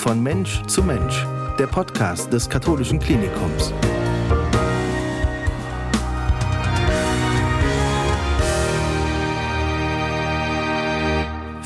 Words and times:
Von 0.00 0.22
Mensch 0.22 0.62
zu 0.66 0.82
Mensch, 0.82 1.26
der 1.58 1.66
Podcast 1.66 2.32
des 2.32 2.48
Katholischen 2.48 2.98
Klinikums. 2.98 3.70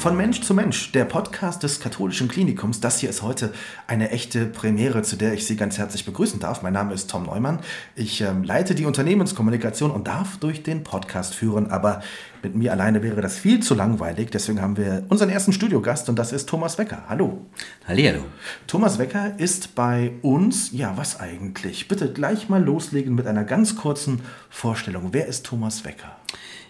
Von 0.05 0.19
Mensch 0.19 0.43
zu 0.43 0.53
Mensch, 0.53 0.93
der 0.93 1.07
Podcast 1.07 1.63
des 1.63 1.81
Katholischen 1.81 2.29
Klinikums. 2.29 2.79
Das 2.79 2.99
hier 2.99 3.09
ist 3.09 3.23
heute 3.23 3.55
eine 3.87 4.11
echte 4.11 4.45
Premiere, 4.45 5.01
zu 5.01 5.17
der 5.17 5.33
ich 5.33 5.47
Sie 5.47 5.57
ganz 5.57 5.79
herzlich 5.79 6.05
begrüßen 6.05 6.39
darf. 6.41 6.61
Mein 6.61 6.75
Name 6.75 6.93
ist 6.93 7.09
Tom 7.09 7.23
Neumann. 7.23 7.61
Ich 7.97 8.21
ähm, 8.21 8.45
leite 8.45 8.75
die 8.75 8.85
Unternehmenskommunikation 8.85 9.91
und 9.91 10.07
darf 10.07 10.37
durch 10.37 10.63
den 10.63 10.85
Podcast 10.85 11.35
führen, 11.35 11.71
aber 11.71 12.03
mit 12.43 12.55
mir 12.55 12.73
alleine 12.73 13.03
wäre 13.03 13.23
das 13.23 13.39
viel 13.39 13.61
zu 13.61 13.75
langweilig. 13.75 14.29
Deswegen 14.31 14.61
haben 14.61 14.77
wir 14.77 15.07
unseren 15.09 15.31
ersten 15.31 15.55
Studiogast 15.55 16.11
und 16.11 16.19
das 16.19 16.35
ist 16.35 16.51
Thomas 16.51 16.77
Wecker. 16.77 17.05
Hallo. 17.09 17.47
Hallihallo. 17.89 18.27
Thomas 18.67 18.99
Wecker 18.99 19.39
ist 19.39 19.75
bei 19.75 20.13
uns, 20.21 20.71
ja, 20.73 20.99
was 20.99 21.19
eigentlich? 21.19 21.89
Bitte 21.89 22.13
gleich 22.13 22.51
mal 22.51 22.63
loslegen 22.63 23.15
mit 23.15 23.27
einer 23.27 23.45
ganz 23.45 23.75
kurzen 23.75 24.21
Vorstellung. 24.51 25.15
Wer 25.15 25.29
ist 25.29 25.47
Thomas 25.47 25.87
Wecker? 25.87 26.15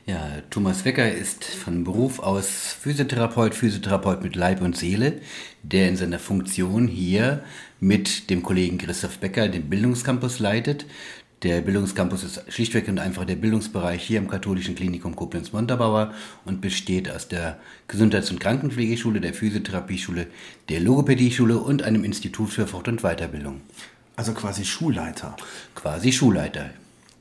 Ja, 0.06 0.42
Thomas 0.50 0.84
Wecker 0.84 1.10
ist 1.10 1.44
von 1.44 1.82
Beruf 1.82 2.18
aus 2.18 2.76
Physiotherapeut, 2.78 3.54
Physiotherapeut 3.54 4.22
mit 4.22 4.36
Leib 4.36 4.60
und 4.60 4.76
Seele, 4.76 5.22
der 5.62 5.88
in 5.88 5.96
seiner 5.96 6.18
Funktion 6.18 6.88
hier 6.88 7.42
mit 7.80 8.28
dem 8.28 8.42
Kollegen 8.42 8.76
Christoph 8.76 9.16
Becker 9.16 9.48
den 9.48 9.70
Bildungscampus 9.70 10.40
leitet. 10.40 10.84
Der 11.42 11.62
Bildungscampus 11.62 12.22
ist 12.22 12.52
schlichtweg 12.52 12.86
und 12.88 12.98
einfach 12.98 13.24
der 13.24 13.36
Bildungsbereich 13.36 14.02
hier 14.02 14.18
im 14.18 14.28
katholischen 14.28 14.74
Klinikum 14.74 15.16
Koblenz-Montabaur 15.16 16.12
und 16.44 16.60
besteht 16.60 17.10
aus 17.10 17.28
der 17.28 17.58
Gesundheits- 17.88 18.30
und 18.30 18.40
Krankenpflegeschule, 18.40 19.22
der 19.22 19.32
Physiotherapieschule, 19.32 20.26
der 20.68 20.80
Logopädieschule 20.80 21.56
und 21.56 21.82
einem 21.82 22.04
Institut 22.04 22.50
für 22.50 22.66
Fort- 22.66 22.88
und 22.88 23.00
Weiterbildung. 23.00 23.62
Also 24.16 24.34
quasi 24.34 24.66
Schulleiter. 24.66 25.34
Quasi 25.74 26.12
Schulleiter. 26.12 26.70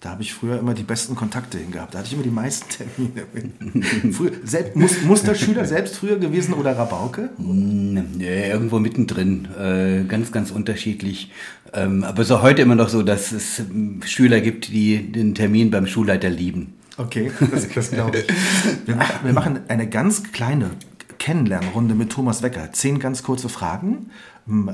Da 0.03 0.09
habe 0.09 0.21
ich 0.21 0.33
früher 0.33 0.59
immer 0.59 0.73
die 0.73 0.83
besten 0.83 1.15
Kontakte 1.15 1.57
hingehabt. 1.57 1.93
Da 1.93 1.99
hatte 1.99 2.09
ich 2.09 2.13
immer 2.13 2.23
die 2.23 2.29
meisten 2.29 2.67
Termine. 2.93 4.11
früher, 4.11 4.31
selbst, 4.43 4.75
Mus, 4.75 5.01
Musterschüler 5.03 5.63
selbst 5.63 5.95
früher 5.95 6.17
gewesen 6.17 6.55
oder 6.55 6.77
Rabauke? 6.77 7.29
Nee, 7.37 8.49
irgendwo 8.49 8.79
mittendrin. 8.79 9.47
Äh, 9.57 10.03
ganz, 10.03 10.33
ganz 10.33 10.51
unterschiedlich. 10.51 11.31
Ähm, 11.71 12.03
aber 12.03 12.21
es 12.21 12.27
ist 12.27 12.31
auch 12.33 12.41
heute 12.41 12.61
immer 12.61 12.75
noch 12.75 12.89
so, 12.89 13.01
dass 13.01 13.31
es 13.31 13.59
ähm, 13.59 14.01
Schüler 14.05 14.41
gibt, 14.41 14.67
die 14.73 15.09
den 15.09 15.35
Termin 15.35 15.71
beim 15.71 15.87
Schulleiter 15.87 16.29
lieben. 16.29 16.73
Okay, 16.97 17.31
das, 17.51 17.69
das 17.69 17.91
glaube 17.91 18.17
ich. 18.19 18.25
Wir 18.85 18.97
machen, 18.97 19.15
wir 19.23 19.33
machen 19.33 19.59
eine 19.69 19.87
ganz 19.87 20.33
kleine 20.33 20.71
Kennenlernrunde 21.17 21.95
mit 21.95 22.11
Thomas 22.11 22.43
Wecker. 22.43 22.73
Zehn 22.73 22.99
ganz 22.99 23.23
kurze 23.23 23.47
Fragen, 23.47 24.07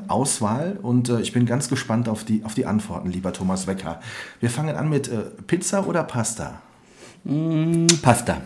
Auswahl 0.07 0.79
und 0.81 1.09
äh, 1.09 1.21
ich 1.21 1.31
bin 1.31 1.45
ganz 1.45 1.69
gespannt 1.69 2.09
auf 2.09 2.23
die, 2.23 2.43
auf 2.43 2.55
die 2.55 2.65
Antworten, 2.65 3.11
lieber 3.11 3.33
Thomas 3.33 3.67
Wecker. 3.67 4.01
Wir 4.39 4.49
fangen 4.49 4.75
an 4.75 4.89
mit 4.89 5.07
äh, 5.07 5.21
Pizza 5.45 5.85
oder 5.85 6.03
Pasta? 6.03 6.61
Mm, 7.23 7.85
Pasta. 8.01 8.41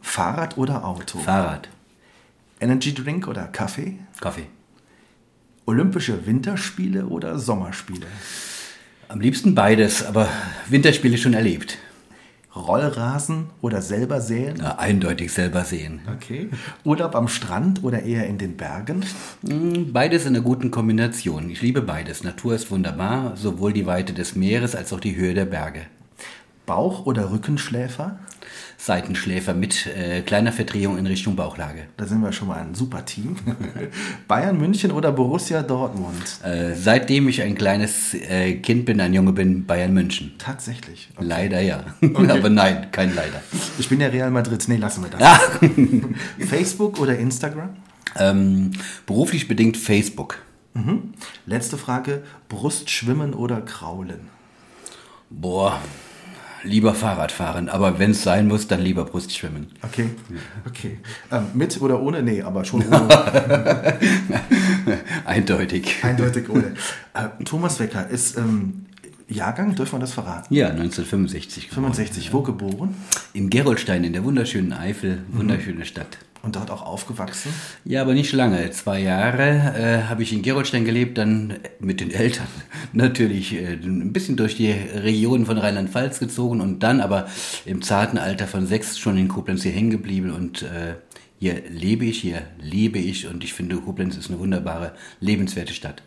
Fahrrad 0.00 0.56
oder 0.56 0.84
Auto? 0.84 1.18
Fahrrad. 1.18 1.68
Energy 2.60 2.94
Drink 2.94 3.26
oder 3.26 3.46
Kaffee? 3.46 3.98
Kaffee. 4.20 4.46
Olympische 5.66 6.26
Winterspiele 6.26 7.06
oder 7.06 7.38
Sommerspiele? 7.38 8.06
Am 9.08 9.20
liebsten 9.20 9.54
beides, 9.54 10.04
aber 10.04 10.28
Winterspiele 10.68 11.18
schon 11.18 11.34
erlebt. 11.34 11.78
Rollrasen 12.56 13.46
oder 13.60 13.82
selber 13.82 14.20
säen? 14.20 14.56
Ja, 14.56 14.78
eindeutig 14.78 15.32
selber 15.32 15.64
sehen. 15.64 16.00
Okay. 16.16 16.48
Urlaub 16.84 17.16
am 17.16 17.28
Strand 17.28 17.82
oder 17.82 18.02
eher 18.02 18.26
in 18.26 18.38
den 18.38 18.56
Bergen? 18.56 19.04
Mm, 19.42 19.92
Beides 19.92 20.24
in 20.24 20.34
einer 20.36 20.44
guten 20.44 20.70
Kombination. 20.70 21.50
Ich 21.50 21.62
liebe 21.62 21.82
beides. 21.82 22.22
Natur 22.22 22.54
ist 22.54 22.70
wunderbar, 22.70 23.36
sowohl 23.36 23.72
die 23.72 23.86
Weite 23.86 24.12
des 24.12 24.36
Meeres 24.36 24.76
als 24.76 24.92
auch 24.92 25.00
die 25.00 25.16
Höhe 25.16 25.34
der 25.34 25.46
Berge. 25.46 25.80
Bauch- 26.66 27.06
oder 27.06 27.30
Rückenschläfer? 27.30 28.18
Seitenschläfer 28.76 29.54
mit 29.54 29.86
äh, 29.86 30.20
kleiner 30.22 30.52
Verdrehung 30.52 30.98
in 30.98 31.06
Richtung 31.06 31.36
Bauchlage. 31.36 31.84
Da 31.96 32.06
sind 32.06 32.20
wir 32.20 32.32
schon 32.32 32.48
mal 32.48 32.58
ein 32.58 32.74
super 32.74 33.04
Team. 33.04 33.36
Bayern 34.28 34.58
München 34.58 34.90
oder 34.90 35.12
Borussia 35.12 35.62
Dortmund? 35.62 36.22
Äh, 36.42 36.74
seitdem 36.74 37.28
ich 37.28 37.40
ein 37.40 37.54
kleines 37.54 38.12
äh, 38.14 38.54
Kind 38.56 38.84
bin, 38.84 39.00
ein 39.00 39.14
Junge 39.14 39.32
bin, 39.32 39.64
Bayern 39.64 39.94
München. 39.94 40.32
Tatsächlich. 40.38 41.08
Okay. 41.16 41.24
Leider 41.26 41.60
ja. 41.60 41.84
Aber 42.14 42.50
nein, 42.50 42.88
kein 42.92 43.14
Leider. 43.14 43.42
Ich 43.78 43.88
bin 43.88 44.00
ja 44.00 44.08
Real 44.08 44.30
Madrid. 44.30 44.62
Nee, 44.68 44.76
lassen 44.76 45.04
wir 45.04 45.10
das. 45.10 45.22
Ah, 45.22 45.40
Facebook 46.46 46.98
oder 47.00 47.16
Instagram? 47.18 47.70
ähm, 48.16 48.72
beruflich 49.06 49.48
bedingt 49.48 49.76
Facebook. 49.76 50.38
Mhm. 50.74 51.14
Letzte 51.46 51.78
Frage. 51.78 52.22
Brustschwimmen 52.48 53.34
oder 53.34 53.60
Kraulen? 53.60 54.28
Boah, 55.30 55.80
lieber 56.64 56.94
Fahrrad 56.94 57.30
fahren, 57.32 57.68
aber 57.68 57.98
wenn 57.98 58.10
es 58.12 58.22
sein 58.22 58.48
muss, 58.48 58.66
dann 58.66 58.80
lieber 58.80 59.04
Brustschwimmen. 59.04 59.66
Okay. 59.82 60.10
Okay. 60.66 60.98
Ähm, 61.30 61.46
mit 61.54 61.80
oder 61.80 62.00
ohne? 62.00 62.22
Nee, 62.22 62.42
aber 62.42 62.64
schon 62.64 62.82
ohne. 62.88 63.98
Eindeutig. 65.24 66.02
Eindeutig 66.02 66.48
ohne. 66.48 66.74
Äh, 67.14 67.44
Thomas 67.44 67.78
Wecker 67.80 68.08
ist 68.08 68.36
ähm, 68.36 68.86
Jahrgang, 69.28 69.74
dürfen 69.74 69.94
wir 69.94 70.00
das 70.00 70.12
verraten? 70.12 70.54
Ja, 70.54 70.68
1965. 70.68 71.68
geboren. 71.68 71.92
65. 71.94 72.32
Wo 72.32 72.42
geboren? 72.42 72.94
In 73.32 73.48
Gerolstein, 73.48 74.04
in 74.04 74.12
der 74.12 74.24
wunderschönen 74.24 74.72
Eifel, 74.72 75.22
wunderschöne 75.32 75.84
Stadt. 75.86 76.18
Und 76.42 76.56
dort 76.56 76.70
auch 76.70 76.82
aufgewachsen? 76.82 77.50
Ja, 77.86 78.02
aber 78.02 78.12
nicht 78.12 78.32
lange. 78.32 78.70
Zwei 78.70 79.00
Jahre 79.00 79.74
äh, 79.74 80.02
habe 80.10 80.22
ich 80.22 80.32
in 80.34 80.42
Gerolstein 80.42 80.84
gelebt, 80.84 81.16
dann 81.16 81.54
mit 81.80 82.00
den 82.00 82.10
Eltern 82.10 82.46
natürlich 82.92 83.54
äh, 83.54 83.78
ein 83.82 84.12
bisschen 84.12 84.36
durch 84.36 84.56
die 84.56 84.70
Region 84.70 85.46
von 85.46 85.56
Rheinland-Pfalz 85.56 86.18
gezogen 86.18 86.60
und 86.60 86.82
dann 86.82 87.00
aber 87.00 87.28
im 87.64 87.80
zarten 87.80 88.18
Alter 88.18 88.46
von 88.46 88.66
sechs 88.66 88.98
schon 88.98 89.16
in 89.16 89.28
Koblenz 89.28 89.62
hier 89.62 89.72
hängen 89.72 89.90
geblieben 89.90 90.32
und 90.32 90.62
äh, 90.62 90.96
hier 91.38 91.62
lebe 91.70 92.04
ich, 92.04 92.20
hier 92.20 92.42
lebe 92.60 92.98
ich 92.98 93.26
und 93.26 93.42
ich 93.42 93.54
finde, 93.54 93.76
Koblenz 93.76 94.16
ist 94.16 94.28
eine 94.28 94.38
wunderbare, 94.38 94.92
lebenswerte 95.20 95.72
Stadt. 95.72 96.02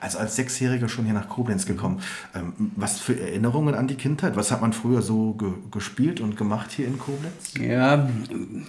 Also 0.00 0.18
als 0.18 0.36
Sechsjähriger 0.36 0.88
schon 0.88 1.04
hier 1.04 1.14
nach 1.14 1.28
Koblenz 1.28 1.66
gekommen. 1.66 2.00
Ähm, 2.34 2.52
was 2.76 2.98
für 3.00 3.18
Erinnerungen 3.18 3.74
an 3.74 3.86
die 3.88 3.94
Kindheit? 3.94 4.36
Was 4.36 4.50
hat 4.50 4.60
man 4.60 4.72
früher 4.72 5.02
so 5.02 5.32
ge 5.34 5.48
gespielt 5.70 6.20
und 6.20 6.36
gemacht 6.36 6.72
hier 6.72 6.86
in 6.86 6.98
Koblenz? 6.98 7.54
Ja, 7.60 8.08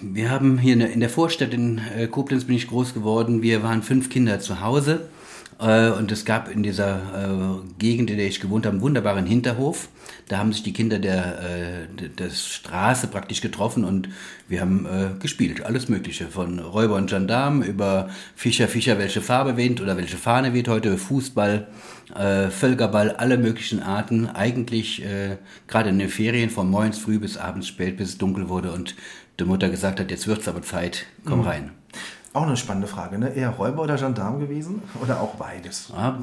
wir 0.02 0.30
haben 0.30 0.58
hier 0.58 0.74
in 0.90 1.00
der- 1.00 1.08
Vorstadt 1.10 1.54
in 1.54 1.80
äh, 1.96 2.06
Koblenz 2.06 2.44
bin 2.44 2.56
ich 2.56 2.68
groß 2.68 2.94
geworden. 2.94 3.42
Wir 3.42 3.62
waren 3.62 3.82
fünf 3.82 4.10
Kinder 4.10 4.40
zu 4.40 4.60
Hause 4.60 5.08
und 5.58 6.12
es 6.12 6.24
gab 6.24 6.48
in 6.48 6.62
dieser 6.62 6.96
äh, 6.96 7.78
Gegend, 7.78 8.10
in 8.10 8.16
der 8.16 8.28
ich 8.28 8.40
gewohnt 8.40 8.64
habe, 8.64 8.74
einen 8.74 8.82
wunderbaren 8.82 9.26
Hinterhof. 9.26 9.88
Da 10.28 10.38
haben 10.38 10.52
sich 10.52 10.62
die 10.62 10.72
Kinder 10.72 11.00
der, 11.00 11.40
äh, 11.40 12.08
der, 12.08 12.30
Straße 12.30 13.08
praktisch 13.08 13.40
getroffen 13.40 13.84
und 13.84 14.08
wir 14.46 14.60
haben 14.60 14.86
äh, 14.86 15.18
gespielt. 15.18 15.64
Alles 15.64 15.88
Mögliche. 15.88 16.28
Von 16.28 16.60
Räuber 16.60 16.94
und 16.94 17.10
Gendarm 17.10 17.62
über 17.62 18.08
Fischer, 18.36 18.68
Fischer, 18.68 18.98
welche 18.98 19.20
Farbe 19.20 19.56
weht 19.56 19.80
oder 19.80 19.96
welche 19.96 20.16
Fahne 20.16 20.54
weht 20.54 20.68
heute, 20.68 20.96
Fußball, 20.96 21.66
äh, 22.14 22.50
Völkerball, 22.50 23.12
alle 23.12 23.36
möglichen 23.36 23.82
Arten. 23.82 24.28
Eigentlich 24.28 25.04
äh, 25.04 25.38
gerade 25.66 25.88
in 25.88 25.98
den 25.98 26.08
Ferien 26.08 26.50
von 26.50 26.70
morgens 26.70 26.98
früh 26.98 27.18
bis 27.18 27.36
abends 27.36 27.66
spät, 27.66 27.96
bis 27.96 28.10
es 28.10 28.18
dunkel 28.18 28.48
wurde 28.48 28.70
und 28.70 28.94
die 29.40 29.44
Mutter 29.44 29.70
gesagt 29.70 29.98
hat, 29.98 30.10
jetzt 30.10 30.26
wird's 30.26 30.46
aber 30.46 30.62
Zeit, 30.62 31.06
komm 31.24 31.40
rein. 31.40 31.77
Auch 32.32 32.46
eine 32.46 32.56
spannende 32.56 32.86
Frage, 32.88 33.18
ne? 33.18 33.34
Eher 33.34 33.50
Räuber 33.50 33.82
oder 33.82 33.96
Gendarm 33.96 34.38
gewesen? 34.38 34.82
Oder 35.02 35.20
auch 35.20 35.34
beides? 35.36 35.92
Ja, 35.94 36.18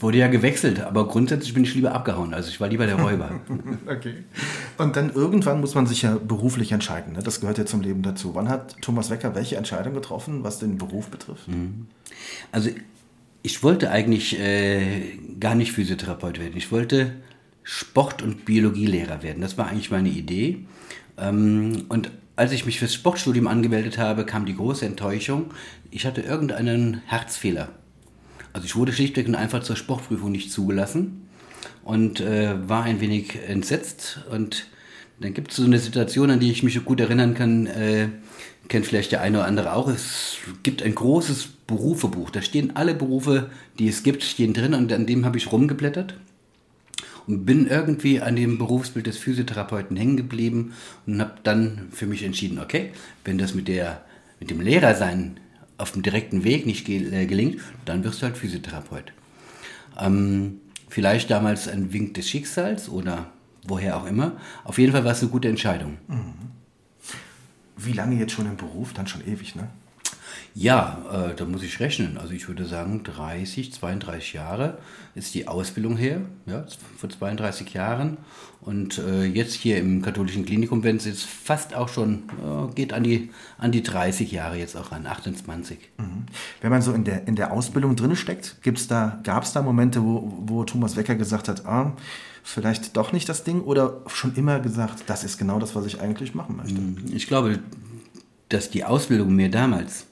wurde 0.00 0.18
ja 0.18 0.28
gewechselt, 0.28 0.80
aber 0.80 1.06
grundsätzlich 1.08 1.54
bin 1.54 1.64
ich 1.64 1.74
lieber 1.74 1.92
abgehauen. 1.92 2.34
Also 2.34 2.48
ich 2.48 2.60
war 2.60 2.68
lieber 2.68 2.86
der 2.86 2.96
Räuber. 3.00 3.30
Okay. 3.86 4.24
Und 4.78 4.96
dann 4.96 5.12
irgendwann 5.12 5.60
muss 5.60 5.74
man 5.74 5.86
sich 5.86 6.02
ja 6.02 6.16
beruflich 6.16 6.72
entscheiden. 6.72 7.12
Ne? 7.12 7.22
Das 7.22 7.40
gehört 7.40 7.58
ja 7.58 7.66
zum 7.66 7.80
Leben 7.80 8.02
dazu. 8.02 8.34
Wann 8.34 8.48
hat 8.48 8.80
Thomas 8.80 9.10
Wecker 9.10 9.34
welche 9.34 9.56
Entscheidung 9.56 9.94
getroffen, 9.94 10.42
was 10.42 10.58
den 10.58 10.78
Beruf 10.78 11.08
betrifft? 11.08 11.48
Also 12.50 12.70
ich 13.42 13.62
wollte 13.62 13.90
eigentlich 13.90 14.38
äh, 14.38 15.18
gar 15.38 15.54
nicht 15.54 15.72
Physiotherapeut 15.72 16.40
werden. 16.40 16.56
Ich 16.56 16.72
wollte 16.72 17.12
Sport- 17.62 18.22
und 18.22 18.44
Biologielehrer 18.44 19.22
werden. 19.22 19.42
Das 19.42 19.56
war 19.58 19.68
eigentlich 19.68 19.90
meine 19.90 20.08
Idee. 20.08 20.66
Ähm, 21.18 21.84
und 21.88 22.10
als 22.36 22.52
ich 22.52 22.66
mich 22.66 22.78
fürs 22.78 22.94
Sportstudium 22.94 23.46
angemeldet 23.46 23.98
habe, 23.98 24.24
kam 24.24 24.46
die 24.46 24.56
große 24.56 24.84
Enttäuschung. 24.84 25.52
Ich 25.90 26.04
hatte 26.06 26.20
irgendeinen 26.20 27.02
Herzfehler. 27.06 27.68
Also 28.52 28.66
ich 28.66 28.76
wurde 28.76 28.92
schlichtweg 28.92 29.28
und 29.28 29.34
einfach 29.34 29.62
zur 29.62 29.76
Sportprüfung 29.76 30.32
nicht 30.32 30.52
zugelassen 30.52 31.28
und 31.84 32.20
äh, 32.20 32.68
war 32.68 32.84
ein 32.84 33.00
wenig 33.00 33.38
entsetzt. 33.48 34.20
Und 34.30 34.66
dann 35.20 35.34
gibt 35.34 35.50
es 35.50 35.56
so 35.56 35.64
eine 35.64 35.78
Situation, 35.78 36.30
an 36.30 36.40
die 36.40 36.50
ich 36.50 36.62
mich 36.62 36.84
gut 36.84 37.00
erinnern 37.00 37.34
kann, 37.34 37.66
äh, 37.66 38.08
kennt 38.68 38.86
vielleicht 38.86 39.12
der 39.12 39.20
eine 39.20 39.38
oder 39.38 39.46
andere 39.46 39.72
auch. 39.74 39.88
Es 39.88 40.38
gibt 40.62 40.82
ein 40.82 40.94
großes 40.94 41.48
Berufebuch. 41.66 42.30
Da 42.30 42.42
stehen 42.42 42.76
alle 42.76 42.94
Berufe, 42.94 43.50
die 43.78 43.88
es 43.88 44.02
gibt, 44.02 44.22
stehen 44.22 44.54
drin 44.54 44.74
und 44.74 44.92
an 44.92 45.06
dem 45.06 45.24
habe 45.24 45.38
ich 45.38 45.52
rumgeblättert 45.52 46.14
und 47.26 47.44
bin 47.44 47.66
irgendwie 47.66 48.20
an 48.20 48.36
dem 48.36 48.58
Berufsbild 48.58 49.06
des 49.06 49.18
Physiotherapeuten 49.18 49.96
hängen 49.96 50.16
geblieben 50.16 50.74
und 51.06 51.20
habe 51.20 51.34
dann 51.42 51.88
für 51.90 52.06
mich 52.06 52.22
entschieden, 52.22 52.58
okay, 52.58 52.92
wenn 53.24 53.38
das 53.38 53.54
mit 53.54 53.68
der 53.68 54.02
mit 54.40 54.50
dem 54.50 54.60
Lehrersein 54.60 55.40
auf 55.78 55.92
dem 55.92 56.02
direkten 56.02 56.44
Weg 56.44 56.66
nicht 56.66 56.88
äh, 56.88 57.26
gelingt, 57.26 57.60
dann 57.84 58.04
wirst 58.04 58.20
du 58.20 58.26
halt 58.26 58.36
Physiotherapeut. 58.36 59.12
Ähm, 59.98 60.60
vielleicht 60.88 61.30
damals 61.30 61.68
ein 61.68 61.92
Wink 61.92 62.14
des 62.14 62.28
Schicksals 62.28 62.88
oder 62.88 63.32
woher 63.66 63.96
auch 63.96 64.06
immer. 64.06 64.36
Auf 64.64 64.78
jeden 64.78 64.92
Fall 64.92 65.04
war 65.04 65.12
es 65.12 65.22
eine 65.22 65.30
gute 65.30 65.48
Entscheidung. 65.48 65.98
Mhm. 66.08 66.34
Wie 67.76 67.92
lange 67.92 68.16
jetzt 68.16 68.32
schon 68.32 68.46
im 68.46 68.56
Beruf? 68.56 68.92
Dann 68.92 69.06
schon 69.06 69.26
ewig, 69.26 69.56
ne? 69.56 69.68
Ja, 70.56 71.02
äh, 71.12 71.34
da 71.34 71.44
muss 71.46 71.64
ich 71.64 71.80
rechnen. 71.80 72.16
Also 72.16 72.32
ich 72.32 72.46
würde 72.46 72.64
sagen, 72.64 73.02
30, 73.02 73.72
32 73.72 74.34
Jahre 74.34 74.78
ist 75.16 75.34
die 75.34 75.48
Ausbildung 75.48 75.96
her, 75.96 76.20
ja, 76.46 76.64
vor 76.96 77.10
32 77.10 77.74
Jahren. 77.74 78.18
Und 78.60 78.98
äh, 78.98 79.24
jetzt 79.24 79.54
hier 79.54 79.78
im 79.78 80.00
katholischen 80.00 80.46
Klinikum, 80.46 80.84
wenn 80.84 80.96
es 80.96 81.06
jetzt 81.06 81.24
fast 81.24 81.74
auch 81.74 81.88
schon, 81.88 82.22
äh, 82.40 82.72
geht 82.72 82.92
an 82.92 83.02
die, 83.02 83.30
an 83.58 83.72
die 83.72 83.82
30 83.82 84.30
Jahre 84.30 84.56
jetzt 84.56 84.76
auch 84.76 84.92
ran, 84.92 85.06
28. 85.06 85.76
Mhm. 85.98 86.26
Wenn 86.60 86.70
man 86.70 86.82
so 86.82 86.92
in 86.92 87.02
der, 87.02 87.26
in 87.26 87.34
der 87.34 87.52
Ausbildung 87.52 87.96
drin 87.96 88.14
steckt, 88.14 88.56
da, 88.88 89.18
gab 89.24 89.42
es 89.42 89.52
da 89.52 89.60
Momente, 89.60 90.04
wo, 90.04 90.32
wo 90.46 90.62
Thomas 90.62 90.96
Wecker 90.96 91.16
gesagt 91.16 91.48
hat, 91.48 91.66
ah, 91.66 91.96
vielleicht 92.44 92.96
doch 92.96 93.12
nicht 93.12 93.28
das 93.28 93.42
Ding 93.42 93.62
oder 93.62 94.02
schon 94.06 94.36
immer 94.36 94.60
gesagt, 94.60 95.02
das 95.08 95.24
ist 95.24 95.36
genau 95.36 95.58
das, 95.58 95.74
was 95.74 95.84
ich 95.84 96.00
eigentlich 96.00 96.32
machen 96.36 96.56
möchte? 96.56 96.80
Mhm. 96.80 97.12
Ich 97.12 97.26
glaube, 97.26 97.58
dass 98.50 98.70
die 98.70 98.84
Ausbildung 98.84 99.34
mir 99.34 99.50
damals 99.50 100.06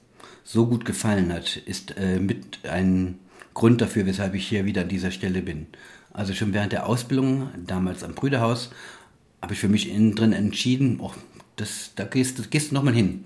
so 0.44 0.66
gut 0.66 0.84
gefallen 0.84 1.32
hat, 1.32 1.56
ist 1.56 1.96
äh, 1.96 2.18
mit 2.18 2.60
ein 2.64 3.18
Grund 3.54 3.80
dafür, 3.80 4.06
weshalb 4.06 4.34
ich 4.34 4.48
hier 4.48 4.64
wieder 4.64 4.82
an 4.82 4.88
dieser 4.88 5.10
Stelle 5.10 5.42
bin. 5.42 5.66
Also 6.12 6.34
schon 6.34 6.52
während 6.52 6.72
der 6.72 6.86
Ausbildung, 6.86 7.48
damals 7.66 8.04
am 8.04 8.14
Brüderhaus, 8.14 8.70
habe 9.40 9.54
ich 9.54 9.60
für 9.60 9.68
mich 9.68 9.90
innen 9.90 10.14
drin 10.14 10.32
entschieden, 10.32 10.98
oh, 11.00 11.12
das, 11.56 11.92
da 11.96 12.04
gehst, 12.04 12.50
gehst 12.50 12.70
du 12.70 12.74
nochmal 12.74 12.94
hin. 12.94 13.24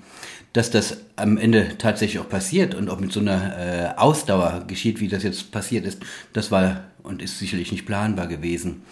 Dass 0.52 0.70
das 0.70 0.98
am 1.16 1.36
Ende 1.36 1.76
tatsächlich 1.78 2.18
auch 2.18 2.28
passiert 2.28 2.74
und 2.74 2.88
auch 2.88 2.98
mit 2.98 3.12
so 3.12 3.20
einer 3.20 3.58
äh, 3.58 3.98
Ausdauer 3.98 4.64
geschieht, 4.66 5.00
wie 5.00 5.08
das 5.08 5.22
jetzt 5.22 5.52
passiert 5.52 5.84
ist, 5.84 6.00
das 6.32 6.50
war 6.50 6.84
und 7.02 7.22
ist 7.22 7.38
sicherlich 7.38 7.70
nicht 7.72 7.86
planbar 7.86 8.26
gewesen. 8.26 8.82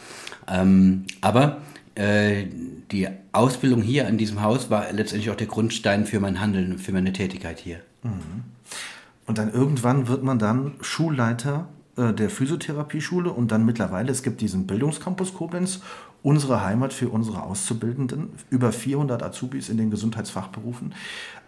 Ähm, 0.48 1.04
aber 1.20 1.62
äh, 1.94 2.44
die 2.90 3.08
Ausbildung 3.32 3.82
hier 3.82 4.06
an 4.06 4.18
diesem 4.18 4.42
Haus 4.42 4.70
war 4.70 4.92
letztendlich 4.92 5.30
auch 5.30 5.36
der 5.36 5.46
Grundstein 5.46 6.06
für 6.06 6.20
mein 6.20 6.40
Handeln, 6.40 6.78
für 6.78 6.92
meine 6.92 7.12
Tätigkeit 7.12 7.58
hier. 7.58 7.80
Mhm. 8.04 8.44
Und 9.26 9.38
dann 9.38 9.52
irgendwann 9.52 10.08
wird 10.08 10.22
man 10.22 10.38
dann 10.38 10.74
Schulleiter 10.80 11.68
äh, 11.96 12.12
der 12.12 12.30
Physiotherapieschule 12.30 13.30
und 13.30 13.50
dann 13.50 13.64
mittlerweile, 13.64 14.12
es 14.12 14.22
gibt 14.22 14.40
diesen 14.40 14.66
Bildungscampus 14.66 15.34
Koblenz, 15.34 15.80
unsere 16.22 16.64
Heimat 16.64 16.92
für 16.92 17.08
unsere 17.10 17.42
Auszubildenden, 17.42 18.30
über 18.50 18.72
400 18.72 19.22
Azubis 19.22 19.68
in 19.68 19.76
den 19.76 19.90
Gesundheitsfachberufen. 19.90 20.94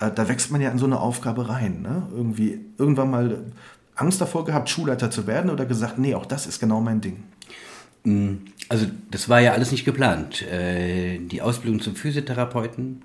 Äh, 0.01 0.11
da 0.11 0.29
wächst 0.29 0.51
man 0.51 0.61
ja 0.61 0.71
in 0.71 0.79
so 0.79 0.87
eine 0.87 1.01
Aufgabe 1.01 1.49
rein. 1.49 1.83
Ne? 1.83 2.03
Irgendwie 2.15 2.61
irgendwann 2.79 3.11
mal 3.11 3.45
Angst 3.95 4.21
davor 4.21 4.45
gehabt, 4.45 4.69
Schulleiter 4.69 5.11
zu 5.11 5.27
werden 5.27 5.51
oder 5.51 5.65
gesagt, 5.65 5.99
nee, 5.99 6.15
auch 6.15 6.27
das 6.27 6.47
ist 6.47 6.61
genau 6.61 6.81
mein 6.81 7.01
Ding. 7.01 7.23
Mm, 8.05 8.35
also 8.69 8.87
das 9.11 9.29
war 9.29 9.41
ja 9.41 9.53
alles 9.53 9.73
nicht 9.73 9.85
geplant. 9.85 10.43
Äh, 10.43 11.19
die 11.19 11.43
Ausbildung 11.43 11.81
zum 11.81 11.97
Physiotherapeuten, 11.97 13.03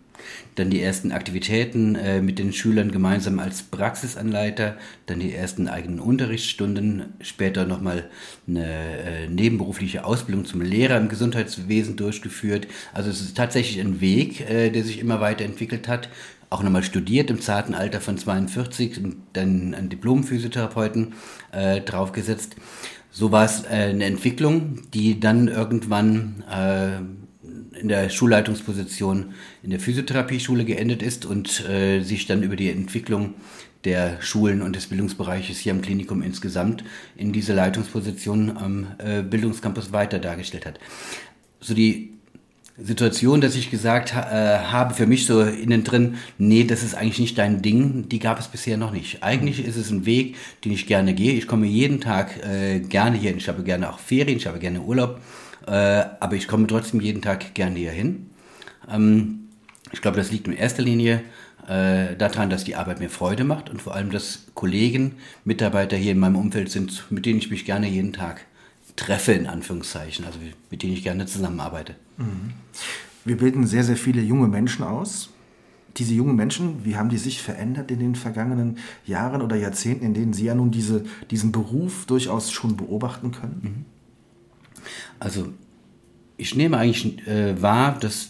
dann 0.55 0.69
die 0.69 0.81
ersten 0.81 1.11
Aktivitäten 1.11 1.95
äh, 1.95 2.21
mit 2.21 2.39
den 2.39 2.53
Schülern 2.53 2.91
gemeinsam 2.91 3.39
als 3.39 3.63
Praxisanleiter, 3.63 4.77
dann 5.05 5.19
die 5.19 5.33
ersten 5.33 5.67
eigenen 5.67 5.99
Unterrichtsstunden, 5.99 7.13
später 7.21 7.65
nochmal 7.65 8.09
eine 8.47 8.65
äh, 8.65 9.27
nebenberufliche 9.27 10.05
Ausbildung 10.05 10.45
zum 10.45 10.61
Lehrer 10.61 10.97
im 10.97 11.09
Gesundheitswesen 11.09 11.95
durchgeführt. 11.95 12.67
Also 12.93 13.09
es 13.09 13.21
ist 13.21 13.37
tatsächlich 13.37 13.79
ein 13.79 14.01
Weg, 14.01 14.45
der 14.47 14.83
sich 14.83 14.99
immer 14.99 15.21
weiterentwickelt 15.21 15.87
hat. 15.87 16.09
Auch 16.49 16.63
nochmal 16.63 16.83
studiert 16.83 17.29
im 17.29 17.39
zarten 17.39 17.73
Alter 17.73 18.01
von 18.01 18.17
42 18.17 19.03
und 19.03 19.15
dann 19.33 19.73
einen 19.73 19.89
Diplom-Physiotherapeuten 19.89 21.13
draufgesetzt 21.85 22.55
so 23.11 23.31
war 23.31 23.45
es 23.45 23.65
äh, 23.65 23.89
eine 23.89 24.05
Entwicklung, 24.05 24.79
die 24.93 25.19
dann 25.19 25.49
irgendwann 25.49 26.43
äh, 26.49 27.01
in 27.79 27.87
der 27.87 28.09
Schulleitungsposition 28.09 29.33
in 29.63 29.69
der 29.69 29.79
Physiotherapieschule 29.79 30.65
geendet 30.65 31.01
ist 31.01 31.25
und 31.25 31.67
äh, 31.69 32.01
sich 32.01 32.27
dann 32.27 32.43
über 32.43 32.55
die 32.55 32.69
Entwicklung 32.69 33.33
der 33.83 34.21
Schulen 34.21 34.61
und 34.61 34.75
des 34.75 34.87
Bildungsbereiches 34.87 35.57
hier 35.57 35.73
am 35.73 35.81
Klinikum 35.81 36.21
insgesamt 36.21 36.83
in 37.15 37.31
diese 37.31 37.53
Leitungsposition 37.53 38.57
am 38.57 38.87
äh, 38.99 39.23
Bildungscampus 39.23 39.91
weiter 39.91 40.19
dargestellt 40.19 40.65
hat. 40.65 40.79
So 41.59 41.73
die 41.73 42.11
Situation, 42.77 43.41
dass 43.41 43.55
ich 43.55 43.69
gesagt 43.69 44.15
ha 44.15 44.21
äh, 44.31 44.59
habe 44.65 44.93
für 44.93 45.05
mich 45.05 45.25
so 45.25 45.41
innen 45.41 45.83
drin, 45.83 46.15
nee, 46.37 46.63
das 46.63 46.83
ist 46.83 46.95
eigentlich 46.95 47.19
nicht 47.19 47.37
dein 47.37 47.61
Ding, 47.61 48.09
die 48.09 48.19
gab 48.19 48.39
es 48.39 48.47
bisher 48.47 48.77
noch 48.77 48.91
nicht. 48.91 49.23
Eigentlich 49.23 49.65
ist 49.65 49.75
es 49.75 49.91
ein 49.91 50.05
Weg, 50.05 50.35
den 50.63 50.71
ich 50.71 50.87
gerne 50.87 51.13
gehe. 51.13 51.33
Ich 51.33 51.47
komme 51.47 51.67
jeden 51.67 52.01
Tag 52.01 52.43
äh, 52.43 52.79
gerne 52.79 53.17
hier, 53.17 53.35
ich 53.35 53.47
habe 53.49 53.63
gerne 53.63 53.91
auch 53.91 53.99
Ferien, 53.99 54.37
ich 54.37 54.47
habe 54.47 54.59
gerne 54.59 54.81
Urlaub, 54.81 55.19
äh, 55.67 55.71
aber 56.19 56.35
ich 56.35 56.47
komme 56.47 56.67
trotzdem 56.67 57.01
jeden 57.01 57.21
Tag 57.21 57.53
gerne 57.53 57.77
hier 57.77 57.91
hin. 57.91 58.29
Ähm, 58.89 59.49
ich 59.91 60.01
glaube, 60.01 60.17
das 60.17 60.31
liegt 60.31 60.47
in 60.47 60.53
erster 60.53 60.83
Linie 60.83 61.21
äh, 61.67 62.15
daran, 62.15 62.49
dass 62.49 62.63
die 62.63 62.75
Arbeit 62.75 62.99
mir 62.99 63.09
Freude 63.09 63.43
macht 63.43 63.69
und 63.69 63.81
vor 63.81 63.95
allem, 63.95 64.09
dass 64.09 64.47
Kollegen, 64.55 65.15
Mitarbeiter 65.45 65.97
hier 65.97 66.13
in 66.13 66.19
meinem 66.19 66.35
Umfeld 66.35 66.71
sind, 66.71 67.11
mit 67.11 67.25
denen 67.25 67.39
ich 67.39 67.51
mich 67.51 67.65
gerne 67.65 67.87
jeden 67.87 68.13
Tag 68.13 68.45
treffe, 68.95 69.33
in 69.33 69.47
Anführungszeichen, 69.47 70.25
also 70.25 70.39
mit 70.69 70.83
denen 70.83 70.93
ich 70.93 71.03
gerne 71.03 71.25
zusammenarbeite. 71.25 71.95
Mhm. 72.17 72.53
Wir 73.25 73.37
bilden 73.37 73.67
sehr, 73.67 73.83
sehr 73.83 73.97
viele 73.97 74.21
junge 74.21 74.47
Menschen 74.47 74.83
aus. 74.83 75.29
Diese 75.97 76.13
jungen 76.13 76.35
Menschen, 76.35 76.85
wie 76.85 76.95
haben 76.95 77.09
die 77.09 77.17
sich 77.17 77.41
verändert 77.41 77.91
in 77.91 77.99
den 77.99 78.15
vergangenen 78.15 78.77
Jahren 79.05 79.41
oder 79.41 79.55
Jahrzehnten, 79.55 80.05
in 80.05 80.13
denen 80.13 80.33
Sie 80.33 80.45
ja 80.45 80.55
nun 80.55 80.71
diese, 80.71 81.03
diesen 81.29 81.51
Beruf 81.51 82.05
durchaus 82.05 82.51
schon 82.51 82.77
beobachten 82.77 83.31
können? 83.31 83.61
Mhm. 83.61 83.85
Also 85.19 85.53
ich 86.37 86.55
nehme 86.55 86.77
eigentlich 86.77 87.27
äh, 87.27 87.61
wahr, 87.61 87.97
dass 87.99 88.29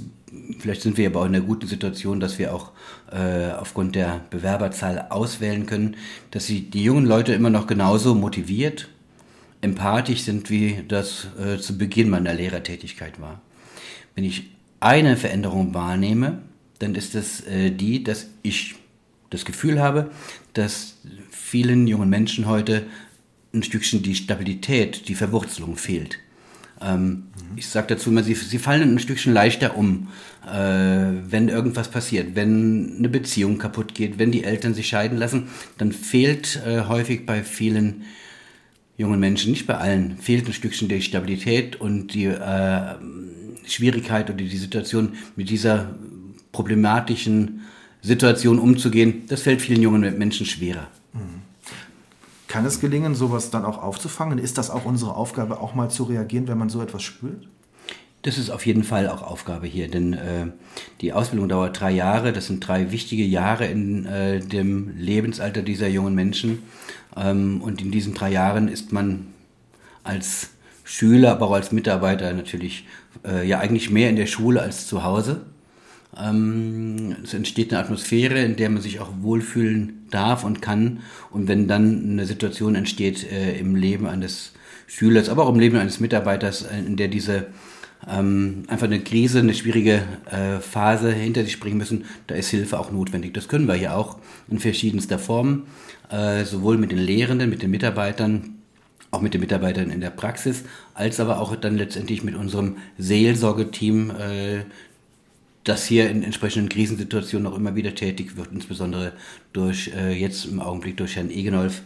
vielleicht 0.60 0.82
sind 0.82 0.98
wir 0.98 1.08
aber 1.08 1.22
auch 1.22 1.26
in 1.26 1.34
der 1.34 1.42
guten 1.42 1.68
Situation, 1.68 2.20
dass 2.20 2.40
wir 2.40 2.54
auch 2.54 2.72
äh, 3.12 3.52
aufgrund 3.52 3.96
der 3.96 4.22
Bewerberzahl 4.30 5.08
auswählen 5.10 5.66
können, 5.66 5.96
dass 6.32 6.46
sie 6.46 6.62
die 6.70 6.84
jungen 6.84 7.06
Leute 7.06 7.34
immer 7.34 7.50
noch 7.50 7.68
genauso 7.68 8.16
motiviert, 8.16 8.88
empathisch 9.62 10.24
sind, 10.24 10.50
wie 10.50 10.84
das 10.88 11.28
äh, 11.40 11.58
zu 11.58 11.78
Beginn 11.78 12.10
meiner 12.10 12.34
Lehrertätigkeit 12.34 13.20
war. 13.20 13.42
Wenn 14.16 14.24
ich 14.24 14.52
eine 14.80 15.18
Veränderung 15.18 15.74
wahrnehme, 15.74 16.42
dann 16.80 16.96
ist 16.96 17.16
es 17.16 17.42
äh, 17.42 17.70
die, 17.72 18.04
dass 18.04 18.28
ich 18.42 18.76
das 19.30 19.46
Gefühl 19.46 19.82
habe, 19.82 20.12
dass 20.54 20.98
vielen 21.30 21.88
jungen 21.88 22.10
Menschen 22.10 22.48
heute 22.48 22.84
ein 23.54 23.64
Stückchen 23.64 24.02
die 24.02 24.16
Stabilität, 24.16 25.08
die 25.08 25.16
Verwurzelung 25.16 25.76
fehlt. 25.76 26.20
Ähm, 26.82 27.10
mhm. 27.10 27.24
Ich 27.58 27.68
sage 27.68 27.88
dazu 27.88 28.10
immer, 28.10 28.24
sie, 28.24 28.34
sie 28.34 28.60
fallen 28.60 28.96
ein 28.96 29.00
Stückchen 29.00 29.34
leichter 29.34 29.78
um, 29.78 30.08
äh, 30.46 30.50
wenn 30.50 31.50
irgendwas 31.50 31.90
passiert, 31.90 32.36
wenn 32.36 32.98
eine 32.98 33.10
Beziehung 33.10 33.58
kaputt 33.58 33.94
geht, 33.94 34.20
wenn 34.20 34.32
die 34.32 34.44
Eltern 34.44 34.74
sich 34.74 34.88
scheiden 34.88 35.18
lassen, 35.18 35.50
dann 35.78 35.92
fehlt 35.92 36.62
äh, 36.66 36.82
häufig 36.88 37.26
bei 37.26 37.44
vielen 37.44 38.04
jungen 38.98 39.20
Menschen, 39.20 39.52
nicht 39.52 39.68
bei 39.68 39.78
allen, 39.78 40.18
fehlt 40.18 40.48
ein 40.48 40.54
Stückchen 40.54 40.88
die 40.88 41.02
Stabilität 41.02 41.80
und 41.80 42.14
die 42.14 42.26
äh, 42.26 42.96
Schwierigkeit 43.66 44.30
oder 44.30 44.38
die 44.38 44.58
Situation 44.58 45.14
mit 45.36 45.50
dieser 45.50 45.96
problematischen 46.52 47.62
Situation 48.02 48.60
umzugehen. 48.60 49.24
Das 49.28 49.44
fällt 49.44 49.62
vielen 49.62 49.82
jungen 49.82 50.18
Menschen 50.18 50.46
schwerer. 50.46 50.88
Kann 52.52 52.66
es 52.66 52.82
gelingen, 52.82 53.16
sowas 53.16 53.50
dann 53.50 53.64
auch 53.64 53.82
aufzufangen? 53.82 54.38
Ist 54.38 54.58
das 54.58 54.70
auch 54.70 54.84
unsere 54.84 55.16
Aufgabe, 55.16 55.62
auch 55.62 55.74
mal 55.74 55.90
zu 55.90 56.04
reagieren, 56.04 56.50
wenn 56.50 56.58
man 56.58 56.68
so 56.68 56.82
etwas 56.82 57.02
spürt? 57.02 57.48
Das 58.24 58.38
ist 58.38 58.50
auf 58.50 58.66
jeden 58.66 58.84
Fall 58.84 59.08
auch 59.08 59.22
Aufgabe 59.22 59.68
hier, 59.68 59.88
denn 59.88 60.12
äh, 60.12 60.48
die 61.00 61.14
Ausbildung 61.14 61.48
dauert 61.48 61.80
drei 61.80 61.92
Jahre. 61.92 62.34
Das 62.34 62.48
sind 62.48 62.60
drei 62.60 62.92
wichtige 62.92 63.24
Jahre 63.24 63.68
in 63.68 64.06
äh, 64.06 64.42
dem 64.42 64.92
Lebensalter 64.98 65.62
dieser 65.62 65.88
jungen 65.88 66.14
Menschen. 66.14 66.62
Ähm, 67.16 67.62
und 67.62 67.80
in 67.80 67.90
diesen 67.90 68.14
drei 68.16 68.32
Jahren 68.34 68.68
ist 68.68 68.92
man 68.92 69.28
als 70.04 70.50
Schüler, 70.84 71.32
aber 71.32 71.48
auch 71.48 71.54
als 71.54 71.72
Mitarbeiter 71.72 72.34
natürlich 72.34 72.86
äh, 73.26 73.48
ja 73.48 73.60
eigentlich 73.60 73.92
mehr 73.92 74.10
in 74.10 74.18
der 74.18 74.28
Schule 74.28 74.62
als 74.62 74.88
zu 74.88 75.06
Hause. 75.06 75.46
Ähm, 76.18 77.16
es 77.24 77.34
entsteht 77.34 77.74
eine 77.74 77.84
Atmosphäre, 77.84 78.44
in 78.44 78.56
der 78.56 78.70
man 78.70 78.82
sich 78.82 79.00
auch 79.00 79.10
wohlfühlen 79.22 80.06
darf 80.10 80.44
und 80.44 80.62
kann. 80.62 81.00
Und 81.30 81.48
wenn 81.48 81.68
dann 81.68 82.12
eine 82.12 82.26
Situation 82.26 82.76
entsteht 82.76 83.30
äh, 83.32 83.58
im 83.58 83.76
Leben 83.76 84.08
eines 84.08 84.54
Schülers, 84.88 85.30
aber 85.30 85.46
auch 85.46 85.54
im 85.54 85.60
Leben 85.60 85.78
eines 85.78 86.00
Mitarbeiters, 86.00 86.64
äh, 86.64 86.80
in 86.80 86.98
der 86.98 87.08
diese 87.08 87.48
ähm, 88.10 88.64
einfach 88.68 88.88
eine 88.88 89.00
Krise, 89.00 89.40
eine 89.40 89.54
schwierige 89.54 90.04
äh, 90.30 90.60
Phase 90.60 91.12
hinter 91.12 91.44
sich 91.44 91.60
bringen 91.60 91.78
müssen, 91.78 92.06
da 92.28 92.36
ist 92.36 92.50
Hilfe 92.50 92.80
auch 92.80 92.92
notwendig. 92.92 93.34
Das 93.34 93.48
können 93.48 93.68
wir 93.68 93.76
hier 93.76 93.96
auch 93.96 94.18
in 94.50 94.60
verschiedenster 94.60 95.20
Form, 95.20 95.64
äh, 96.10 96.44
sowohl 96.44 96.78
mit 96.78 96.92
den 96.92 96.98
Lehrenden, 96.98 97.50
mit 97.50 97.62
den 97.62 97.72
Mitarbeitern, 97.72 98.56
auch 99.12 99.22
mit 99.22 99.34
den 99.34 99.42
Mitarbeitern 99.42 99.92
in 99.92 100.02
der 100.02 100.10
Praxis, 100.10 100.64
als 100.94 101.20
aber 101.20 101.40
auch 101.40 101.56
dann 101.56 101.78
letztendlich 101.78 102.24
mit 102.24 102.36
unserem 102.36 102.78
Seelsorgeteam, 102.98 104.12
äh, 104.12 104.64
das 105.64 105.86
hier 105.86 106.10
in 106.10 106.24
entsprechenden 106.24 106.70
Krisensituationen 106.70 107.48
auch 107.48 107.56
immer 107.56 107.76
wieder 107.76 107.94
tätig 107.94 108.36
wird, 108.36 108.52
insbesondere 108.52 109.14
durch 109.54 109.92
äh, 109.96 110.14
jetzt 110.14 110.46
im 110.46 110.60
Augenblick 110.60 110.98
durch 110.98 111.16
Herrn 111.16 111.30
Egenolf, 111.30 111.84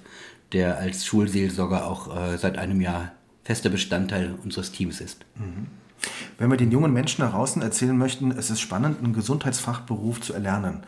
der 0.54 0.78
als 0.78 1.06
Schulseelsorger 1.06 1.86
auch 1.86 2.16
äh, 2.16 2.38
seit 2.38 2.58
einem 2.58 2.82
Jahr 2.82 3.12
fester 3.44 3.70
Bestandteil 3.70 4.36
unseres 4.44 4.72
Teams 4.72 5.02
ist. 5.02 5.26
Mhm. 5.36 5.68
Wenn 6.38 6.50
wir 6.50 6.58
den 6.58 6.72
jungen 6.72 6.94
Menschen 6.94 7.22
da 7.22 7.30
draußen 7.30 7.62
erzählen 7.62 7.98
möchten, 7.98 8.32
es 8.32 8.50
ist 8.50 8.60
spannend, 8.60 9.00
einen 9.00 9.14
Gesundheitsfachberuf 9.14 10.22
zu 10.22 10.34
erlernen, 10.34 10.84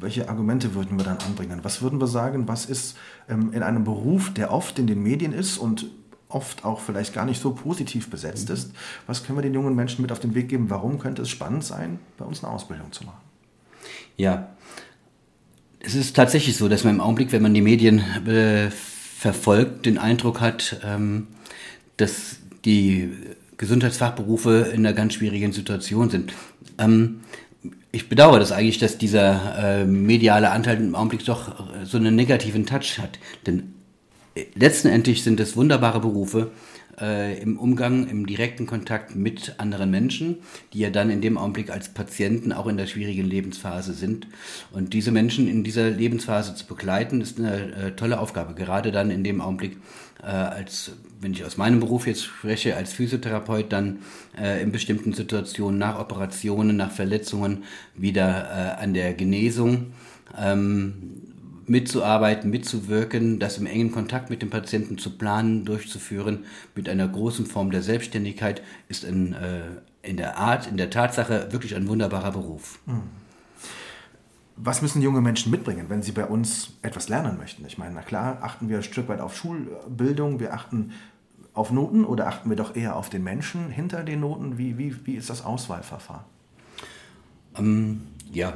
welche 0.00 0.28
Argumente 0.28 0.74
würden 0.74 0.98
wir 0.98 1.04
dann 1.04 1.18
anbringen? 1.18 1.60
Was 1.62 1.80
würden 1.80 2.00
wir 2.00 2.06
sagen, 2.06 2.46
was 2.48 2.66
ist 2.66 2.96
ähm, 3.28 3.52
in 3.52 3.62
einem 3.62 3.84
Beruf, 3.84 4.32
der 4.34 4.52
oft 4.52 4.78
in 4.78 4.86
den 4.86 5.02
Medien 5.02 5.32
ist 5.32 5.56
und 5.56 5.86
oft 6.34 6.64
auch 6.64 6.80
vielleicht 6.80 7.14
gar 7.14 7.24
nicht 7.24 7.40
so 7.40 7.52
positiv 7.52 8.10
besetzt 8.10 8.50
ist, 8.50 8.72
was 9.06 9.24
können 9.24 9.38
wir 9.38 9.42
den 9.42 9.54
jungen 9.54 9.74
Menschen 9.74 10.02
mit 10.02 10.12
auf 10.12 10.20
den 10.20 10.34
Weg 10.34 10.48
geben? 10.48 10.70
Warum 10.70 10.98
könnte 10.98 11.22
es 11.22 11.30
spannend 11.30 11.64
sein, 11.64 11.98
bei 12.18 12.24
uns 12.24 12.42
eine 12.42 12.52
Ausbildung 12.52 12.92
zu 12.92 13.04
machen? 13.04 13.20
Ja, 14.16 14.48
es 15.80 15.94
ist 15.94 16.16
tatsächlich 16.16 16.56
so, 16.56 16.68
dass 16.68 16.84
man 16.84 16.94
im 16.94 17.00
Augenblick, 17.00 17.32
wenn 17.32 17.42
man 17.42 17.54
die 17.54 17.60
Medien 17.60 18.00
äh, 18.26 18.70
verfolgt, 18.70 19.86
den 19.86 19.98
Eindruck 19.98 20.40
hat, 20.40 20.80
ähm, 20.84 21.28
dass 21.96 22.36
die 22.64 23.12
Gesundheitsfachberufe 23.56 24.70
in 24.72 24.80
einer 24.84 24.94
ganz 24.94 25.14
schwierigen 25.14 25.52
Situation 25.52 26.10
sind. 26.10 26.32
Ähm, 26.78 27.20
ich 27.92 28.08
bedauere 28.08 28.40
das 28.40 28.50
eigentlich, 28.50 28.78
dass 28.78 28.98
dieser 28.98 29.82
äh, 29.82 29.84
mediale 29.84 30.50
Anteil 30.50 30.78
im 30.78 30.94
Augenblick 30.94 31.24
doch 31.24 31.48
äh, 31.48 31.84
so 31.84 31.98
einen 31.98 32.16
negativen 32.16 32.66
Touch 32.66 32.98
hat. 32.98 33.18
Denn 33.46 33.73
letztendlich 34.54 35.22
sind 35.22 35.40
es 35.40 35.56
wunderbare 35.56 36.00
Berufe 36.00 36.50
äh, 37.00 37.40
im 37.40 37.58
Umgang, 37.58 38.08
im 38.08 38.26
direkten 38.26 38.66
Kontakt 38.66 39.14
mit 39.14 39.54
anderen 39.58 39.90
Menschen, 39.90 40.38
die 40.72 40.80
ja 40.80 40.90
dann 40.90 41.10
in 41.10 41.20
dem 41.20 41.38
Augenblick 41.38 41.70
als 41.70 41.88
Patienten 41.88 42.52
auch 42.52 42.66
in 42.66 42.76
der 42.76 42.86
schwierigen 42.86 43.26
Lebensphase 43.26 43.92
sind. 43.92 44.26
Und 44.72 44.92
diese 44.92 45.10
Menschen 45.10 45.48
in 45.48 45.64
dieser 45.64 45.90
Lebensphase 45.90 46.54
zu 46.54 46.66
begleiten, 46.66 47.20
ist 47.20 47.38
eine 47.38 47.74
äh, 47.74 47.90
tolle 47.92 48.20
Aufgabe. 48.20 48.54
Gerade 48.54 48.92
dann 48.92 49.10
in 49.10 49.24
dem 49.24 49.40
Augenblick, 49.40 49.76
äh, 50.22 50.26
als 50.26 50.92
wenn 51.20 51.32
ich 51.32 51.44
aus 51.44 51.56
meinem 51.56 51.80
Beruf 51.80 52.06
jetzt 52.06 52.24
spreche, 52.24 52.76
als 52.76 52.92
Physiotherapeut, 52.92 53.72
dann 53.72 54.00
äh, 54.38 54.62
in 54.62 54.72
bestimmten 54.72 55.12
Situationen 55.12 55.78
nach 55.78 55.98
Operationen, 55.98 56.76
nach 56.76 56.90
Verletzungen 56.90 57.64
wieder 57.94 58.76
äh, 58.78 58.82
an 58.82 58.94
der 58.94 59.14
Genesung 59.14 59.92
ähm, 60.38 61.23
mitzuarbeiten, 61.66 62.50
mitzuwirken, 62.50 63.38
das 63.38 63.58
im 63.58 63.66
engen 63.66 63.92
Kontakt 63.92 64.30
mit 64.30 64.42
dem 64.42 64.50
Patienten 64.50 64.98
zu 64.98 65.16
planen, 65.16 65.64
durchzuführen, 65.64 66.44
mit 66.74 66.88
einer 66.88 67.08
großen 67.08 67.46
Form 67.46 67.70
der 67.70 67.82
Selbstständigkeit, 67.82 68.62
ist 68.88 69.04
in, 69.04 69.32
äh, 69.32 69.62
in 70.02 70.16
der 70.16 70.36
Art, 70.36 70.66
in 70.66 70.76
der 70.76 70.90
Tatsache 70.90 71.48
wirklich 71.52 71.74
ein 71.74 71.88
wunderbarer 71.88 72.32
Beruf. 72.32 72.78
Hm. 72.86 73.02
Was 74.56 74.82
müssen 74.82 75.02
junge 75.02 75.20
Menschen 75.20 75.50
mitbringen, 75.50 75.86
wenn 75.88 76.02
sie 76.02 76.12
bei 76.12 76.26
uns 76.26 76.74
etwas 76.82 77.08
lernen 77.08 77.38
möchten? 77.38 77.64
Ich 77.66 77.76
meine, 77.76 77.94
na 77.94 78.02
klar, 78.02 78.38
achten 78.42 78.68
wir 78.68 78.76
ein 78.76 78.82
Stück 78.84 79.08
weit 79.08 79.20
auf 79.20 79.36
Schulbildung, 79.36 80.38
wir 80.38 80.54
achten 80.54 80.92
auf 81.54 81.72
Noten 81.72 82.04
oder 82.04 82.28
achten 82.28 82.50
wir 82.50 82.56
doch 82.56 82.76
eher 82.76 82.96
auf 82.96 83.10
den 83.10 83.24
Menschen 83.24 83.70
hinter 83.70 84.04
den 84.04 84.20
Noten? 84.20 84.58
Wie, 84.58 84.78
wie, 84.78 85.06
wie 85.06 85.14
ist 85.14 85.30
das 85.30 85.44
Auswahlverfahren? 85.44 86.24
Ähm, 87.56 88.02
ja, 88.32 88.54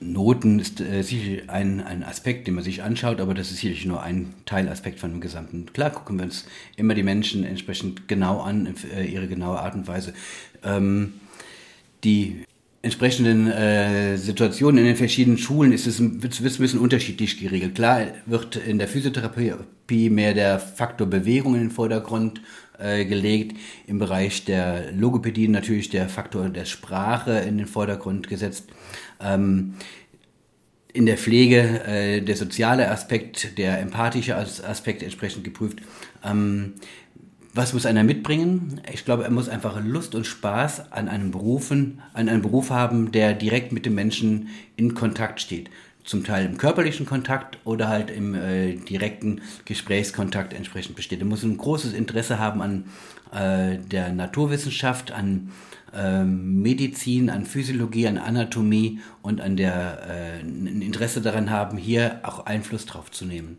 Noten 0.00 0.58
ist 0.58 0.80
äh, 0.80 1.02
sicher 1.02 1.42
ein, 1.48 1.80
ein 1.80 2.02
Aspekt, 2.02 2.46
den 2.46 2.54
man 2.54 2.64
sich 2.64 2.82
anschaut, 2.82 3.20
aber 3.20 3.34
das 3.34 3.50
ist 3.50 3.58
sicherlich 3.58 3.86
nur 3.86 4.02
ein 4.02 4.34
Teilaspekt 4.44 5.00
von 5.00 5.10
dem 5.10 5.20
Gesamten. 5.20 5.66
Klar 5.72 5.90
gucken 5.90 6.18
wir 6.18 6.24
uns 6.24 6.46
immer 6.76 6.94
die 6.94 7.02
Menschen 7.02 7.44
entsprechend 7.44 8.08
genau 8.08 8.40
an, 8.40 8.74
äh, 8.94 9.04
ihre 9.04 9.28
genaue 9.28 9.58
Art 9.60 9.74
und 9.74 9.86
Weise. 9.86 10.14
Ähm, 10.62 11.14
die 12.04 12.44
entsprechenden 12.84 13.50
äh, 13.50 14.18
Situationen 14.18 14.78
in 14.78 14.84
den 14.84 14.96
verschiedenen 14.96 15.38
Schulen 15.38 15.72
ist 15.72 15.86
es 15.86 16.00
wird 16.00 16.38
ein 16.38 16.44
bisschen 16.44 16.78
unterschiedlich 16.78 17.40
geregelt. 17.40 17.74
Klar 17.74 18.08
wird 18.26 18.56
in 18.56 18.78
der 18.78 18.88
Physiotherapie 18.88 20.10
mehr 20.10 20.34
der 20.34 20.58
Faktor 20.58 21.06
Bewegung 21.06 21.54
in 21.54 21.62
den 21.62 21.70
Vordergrund 21.70 22.42
äh, 22.78 23.06
gelegt, 23.06 23.56
im 23.86 23.98
Bereich 23.98 24.44
der 24.44 24.92
Logopädie 24.92 25.48
natürlich 25.48 25.88
der 25.88 26.10
Faktor 26.10 26.50
der 26.50 26.66
Sprache 26.66 27.38
in 27.38 27.56
den 27.56 27.66
Vordergrund 27.66 28.28
gesetzt. 28.28 28.68
Ähm, 29.20 29.74
in 30.94 31.06
der 31.06 31.18
Pflege 31.18 31.84
äh, 31.86 32.20
der 32.20 32.36
soziale 32.36 32.90
Aspekt, 32.90 33.58
der 33.58 33.80
empathische 33.80 34.36
Aspekt 34.36 35.02
entsprechend 35.02 35.42
geprüft. 35.42 35.78
Ähm, 36.24 36.74
was 37.52 37.72
muss 37.72 37.86
einer 37.86 38.04
mitbringen? 38.04 38.80
Ich 38.92 39.04
glaube, 39.04 39.24
er 39.24 39.30
muss 39.30 39.48
einfach 39.48 39.80
Lust 39.84 40.14
und 40.14 40.26
Spaß 40.26 40.92
an 40.92 41.08
einem 41.08 41.30
Berufen, 41.30 42.00
an 42.12 42.28
einem 42.28 42.42
Beruf 42.42 42.70
haben, 42.70 43.12
der 43.12 43.34
direkt 43.34 43.72
mit 43.72 43.86
dem 43.86 43.94
Menschen 43.94 44.48
in 44.76 44.94
Kontakt 44.94 45.40
steht. 45.40 45.70
Zum 46.04 46.24
Teil 46.24 46.44
im 46.46 46.58
körperlichen 46.58 47.06
Kontakt 47.06 47.58
oder 47.64 47.88
halt 47.88 48.10
im 48.10 48.34
äh, 48.34 48.74
direkten 48.74 49.40
Gesprächskontakt 49.64 50.52
entsprechend 50.52 50.96
besteht. 50.96 51.20
Er 51.20 51.26
muss 51.26 51.42
ein 51.42 51.56
großes 51.56 51.92
Interesse 51.92 52.38
haben 52.38 52.60
an 52.60 52.84
äh, 53.32 53.78
der 53.78 54.12
Naturwissenschaft, 54.12 55.12
an 55.12 55.50
äh, 55.94 56.24
Medizin, 56.24 57.30
an 57.30 57.46
Physiologie, 57.46 58.08
an 58.08 58.18
Anatomie 58.18 59.00
und 59.22 59.40
an 59.40 59.56
der 59.56 60.00
äh, 60.08 60.40
ein 60.40 60.82
Interesse 60.82 61.20
daran 61.20 61.50
haben, 61.50 61.78
hier 61.78 62.20
auch 62.22 62.46
Einfluss 62.46 62.86
drauf 62.86 63.10
zu 63.10 63.24
nehmen. 63.24 63.58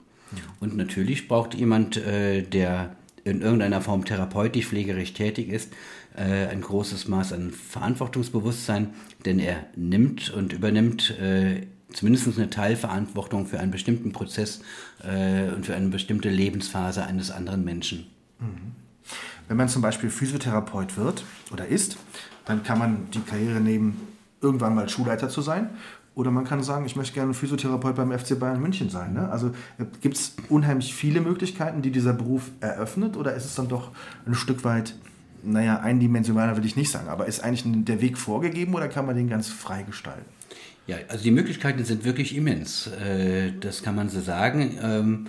Und 0.60 0.75
natürlich 0.75 1.27
braucht 1.27 1.54
jemand, 1.54 1.98
äh, 1.98 2.42
der 2.42 2.96
in 3.24 3.42
irgendeiner 3.42 3.82
Form 3.82 4.06
therapeutisch, 4.06 4.68
pflegerisch 4.68 5.13
tätig 5.13 5.50
ist, 5.50 5.74
äh, 6.15 6.48
ein 6.48 6.62
großes 6.62 7.08
Maß 7.08 7.34
an 7.34 7.51
Verantwortungsbewusstsein, 7.51 8.94
denn 9.25 9.39
er 9.39 9.65
nimmt 9.75 10.30
und 10.30 10.54
übernimmt 10.54 11.18
äh, 11.20 11.62
zumindest 11.92 12.38
eine 12.38 12.50
Teilverantwortung 12.50 13.48
für 13.48 13.60
einen 13.60 13.72
bestimmten 13.72 14.12
Prozess 14.12 14.62
äh, 15.04 15.50
und 15.50 15.65
für 15.65 15.75
eine 15.75 15.89
bestimmte 15.89 16.30
Lebensphase 16.30 17.04
eines 17.06 17.32
anderen 17.32 17.63
Menschen. 17.63 18.08
Mhm. 18.39 18.74
Wenn 19.48 19.58
man 19.58 19.70
zum 19.70 19.82
Beispiel 19.82 20.10
Physiotherapeut 20.10 20.98
wird 20.98 21.24
oder 21.52 21.68
ist, 21.68 21.98
dann 22.46 22.64
kann 22.64 22.80
man 22.80 23.08
die 23.14 23.22
Karriere 23.22 23.60
nehmen, 23.60 24.08
irgendwann 24.42 24.75
mal 24.75 24.90
Schulleiter 24.90 25.30
zu 25.30 25.42
sein 25.42 25.70
oder 26.16 26.32
man 26.32 26.46
kann 26.46 26.64
sagen, 26.64 26.86
ich 26.86 26.96
möchte 26.96 27.14
gerne 27.14 27.34
Physiotherapeut 27.34 27.96
beim 27.96 28.18
FC 28.18 28.40
Bayern 28.40 28.62
München 28.62 28.90
sein. 28.90 29.14
Ne? 29.14 29.30
Also 29.30 29.48
äh, 29.78 29.86
gibt 30.02 30.16
es 30.16 30.36
unheimlich 30.48 30.96
viele 30.96 31.20
Möglichkeiten, 31.20 31.82
die 31.82 31.92
dieser 31.92 32.14
Beruf 32.14 32.52
eröffnet? 32.62 33.18
Oder 33.18 33.36
ist 33.36 33.44
es 33.46 33.56
dann 33.56 33.68
doch 33.68 33.92
ein 34.25 34.34
Stück 34.34 34.64
weit, 34.64 34.96
naja, 35.44 35.80
eindimensionaler 35.82 36.56
will 36.56 36.66
ich 36.66 36.78
nicht 36.78 36.90
sagen, 36.90 37.10
aber 37.10 37.25
ist 37.25 37.44
eigentlich 37.44 37.64
der 37.86 38.02
Weg 38.02 38.18
vorgegeben 38.18 38.74
oder 38.74 38.88
kann 38.88 39.06
man 39.06 39.16
den 39.16 39.30
ganz 39.30 39.50
frei 39.50 39.84
gestalten? 39.84 40.25
Ja, 40.88 40.98
also 41.10 41.24
die 41.24 41.32
Möglichkeiten 41.32 41.84
sind 41.84 42.06
wirklich 42.06 42.36
immens. 42.36 42.88
Äh, 42.88 43.52
das 43.60 43.84
kann 43.84 43.96
man 43.96 44.08
so 44.08 44.22
sagen. 44.22 45.28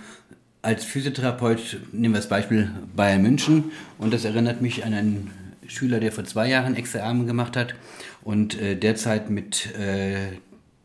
Als 0.67 0.83
Physiotherapeut 0.83 1.79
nehmen 1.93 2.13
wir 2.13 2.19
das 2.19 2.27
Beispiel 2.27 2.69
Bayern 2.93 3.21
München 3.21 3.71
und 3.99 4.13
das 4.13 4.25
erinnert 4.25 4.61
mich 4.61 4.83
an 4.83 4.93
einen 4.93 5.31
Schüler, 5.65 6.01
der 6.01 6.11
vor 6.11 6.25
zwei 6.25 6.49
Jahren 6.49 6.75
Examen 6.75 7.25
gemacht 7.25 7.55
hat 7.55 7.73
und 8.21 8.59
äh, 8.59 8.75
derzeit 8.75 9.29
mit 9.29 9.69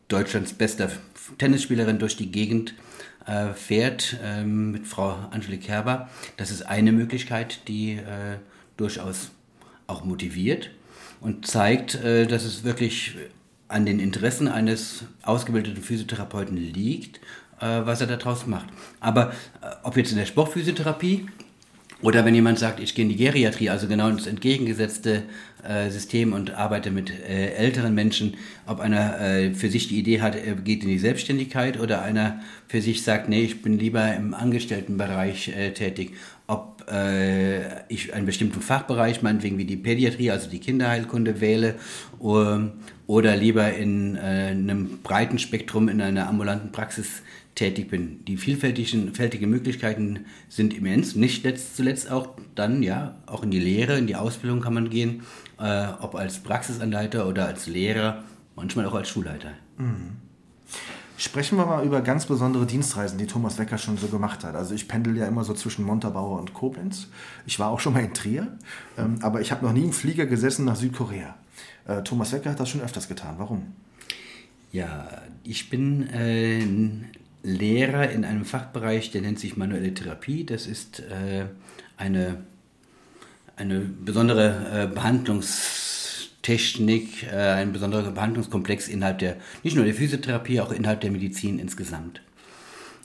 Deutschlands 0.07 0.53
bester 0.53 0.89
Tennisspielerin 1.37 1.99
durch 1.99 2.15
die 2.15 2.31
Gegend 2.31 2.75
äh, 3.25 3.51
fährt 3.53 4.15
ähm, 4.23 4.71
mit 4.71 4.87
Frau 4.87 5.17
Angelique 5.31 5.65
Kerber. 5.65 6.09
Das 6.37 6.49
ist 6.49 6.61
eine 6.61 6.93
Möglichkeit, 6.93 7.67
die 7.67 7.95
äh, 7.95 8.37
durchaus 8.77 9.31
auch 9.87 10.05
motiviert 10.05 10.71
und 11.19 11.45
zeigt, 11.45 11.95
äh, 11.95 12.25
dass 12.25 12.45
es 12.45 12.63
wirklich 12.63 13.17
an 13.67 13.85
den 13.85 13.99
Interessen 13.99 14.47
eines 14.47 15.03
ausgebildeten 15.23 15.83
Physiotherapeuten 15.83 16.55
liegt, 16.55 17.17
äh, 17.17 17.19
was 17.63 18.01
er 18.01 18.07
daraus 18.07 18.47
macht. 18.47 18.67
Aber 18.99 19.31
äh, 19.61 19.67
ob 19.83 19.97
jetzt 19.97 20.11
in 20.11 20.17
der 20.17 20.25
Sportphysiotherapie 20.25 21.27
oder 22.03 22.25
wenn 22.25 22.35
jemand 22.35 22.59
sagt, 22.59 22.81
ich 22.81 22.95
gehe 22.95 23.03
in 23.03 23.09
die 23.09 23.15
Geriatrie, 23.15 23.69
also 23.69 23.87
genau 23.87 24.09
ins 24.09 24.27
entgegengesetzte 24.27 25.23
äh, 25.63 25.89
System 25.89 26.33
und 26.33 26.53
arbeite 26.53 26.91
mit 26.91 27.09
äh, 27.09 27.53
älteren 27.53 27.95
Menschen, 27.95 28.35
ob 28.67 28.81
einer 28.81 29.21
äh, 29.21 29.53
für 29.53 29.69
sich 29.69 29.87
die 29.87 29.99
Idee 29.99 30.19
hat, 30.19 30.35
er 30.35 30.55
geht 30.55 30.83
in 30.83 30.89
die 30.89 30.99
Selbstständigkeit 30.99 31.79
oder 31.79 32.01
einer 32.01 32.41
für 32.67 32.81
sich 32.81 33.03
sagt, 33.03 33.29
nee, 33.29 33.43
ich 33.43 33.61
bin 33.61 33.79
lieber 33.79 34.13
im 34.15 34.33
Angestelltenbereich 34.33 35.55
äh, 35.55 35.71
tätig, 35.71 36.11
ob 36.45 36.83
äh, 36.91 37.87
ich 37.87 38.13
einen 38.13 38.25
bestimmten 38.25 38.61
Fachbereich, 38.61 39.21
meinetwegen 39.21 39.57
wie 39.57 39.63
die 39.63 39.77
Pädiatrie, 39.77 40.31
also 40.31 40.49
die 40.49 40.59
Kinderheilkunde 40.59 41.39
wähle 41.39 41.75
oder, 42.19 42.73
oder 43.07 43.37
lieber 43.37 43.73
in 43.73 44.17
äh, 44.17 44.19
einem 44.19 44.99
breiten 45.03 45.39
Spektrum 45.39 45.87
in 45.87 46.01
einer 46.01 46.27
ambulanten 46.27 46.73
Praxis 46.73 47.21
tätig 47.55 47.89
bin. 47.89 48.25
Die 48.25 48.37
vielfältigen 48.37 49.49
Möglichkeiten 49.49 50.25
sind 50.49 50.75
immens. 50.75 51.15
Nicht 51.15 51.43
letzt, 51.43 51.75
zuletzt 51.75 52.09
auch 52.09 52.29
dann, 52.55 52.81
ja, 52.83 53.15
auch 53.25 53.43
in 53.43 53.51
die 53.51 53.59
Lehre, 53.59 53.97
in 53.97 54.07
die 54.07 54.15
Ausbildung 54.15 54.61
kann 54.61 54.73
man 54.73 54.89
gehen, 54.89 55.23
äh, 55.59 55.87
ob 55.99 56.15
als 56.15 56.39
Praxisanleiter 56.39 57.27
oder 57.27 57.45
als 57.45 57.67
Lehrer, 57.67 58.23
manchmal 58.55 58.85
auch 58.85 58.95
als 58.95 59.09
Schulleiter. 59.09 59.51
Mhm. 59.77 60.17
Sprechen 61.15 61.57
wir 61.57 61.65
mal 61.65 61.85
über 61.85 62.01
ganz 62.01 62.25
besondere 62.25 62.65
Dienstreisen, 62.65 63.19
die 63.19 63.27
Thomas 63.27 63.59
Wecker 63.59 63.77
schon 63.77 63.97
so 63.97 64.07
gemacht 64.07 64.43
hat. 64.43 64.55
Also 64.55 64.73
ich 64.73 64.87
pendel 64.87 65.15
ja 65.15 65.27
immer 65.27 65.43
so 65.43 65.53
zwischen 65.53 65.85
Montabaur 65.85 66.39
und 66.39 66.53
Koblenz. 66.53 67.07
Ich 67.45 67.59
war 67.59 67.69
auch 67.69 67.79
schon 67.79 67.93
mal 67.93 68.03
in 68.03 68.13
Trier, 68.13 68.57
ähm, 68.97 69.19
aber 69.21 69.39
ich 69.39 69.51
habe 69.51 69.65
noch 69.65 69.73
nie 69.73 69.83
im 69.83 69.93
Flieger 69.93 70.25
gesessen 70.25 70.65
nach 70.65 70.75
Südkorea. 70.75 71.35
Äh, 71.85 72.01
Thomas 72.01 72.33
Wecker 72.33 72.49
hat 72.49 72.59
das 72.59 72.69
schon 72.69 72.81
öfters 72.81 73.07
getan. 73.07 73.35
Warum? 73.37 73.73
Ja, 74.71 75.07
ich 75.43 75.69
bin 75.69 76.09
äh, 76.09 76.65
Lehrer 77.43 78.09
in 78.09 78.25
einem 78.25 78.45
Fachbereich, 78.45 79.11
der 79.11 79.21
nennt 79.21 79.37
sich 79.37 79.55
manuelle 79.57 79.93
Therapie. 79.93 80.43
Das 80.45 80.65
ist 80.65 81.01
äh, 81.01 81.45
eine, 81.97 82.37
eine 83.57 83.81
besondere 83.81 84.71
äh, 84.73 84.87
Behandlungstechnik, 84.87 87.23
äh, 87.23 87.35
ein 87.35 87.73
besonderer 87.73 88.11
Behandlungskomplex 88.11 88.87
innerhalb 88.87 89.19
der, 89.19 89.35
nicht 89.61 89.75
nur 89.75 89.85
der 89.85 89.93
Physiotherapie, 89.93 90.61
auch 90.61 90.71
innerhalb 90.71 91.01
der 91.01 91.11
Medizin 91.11 91.59
insgesamt. 91.59 92.21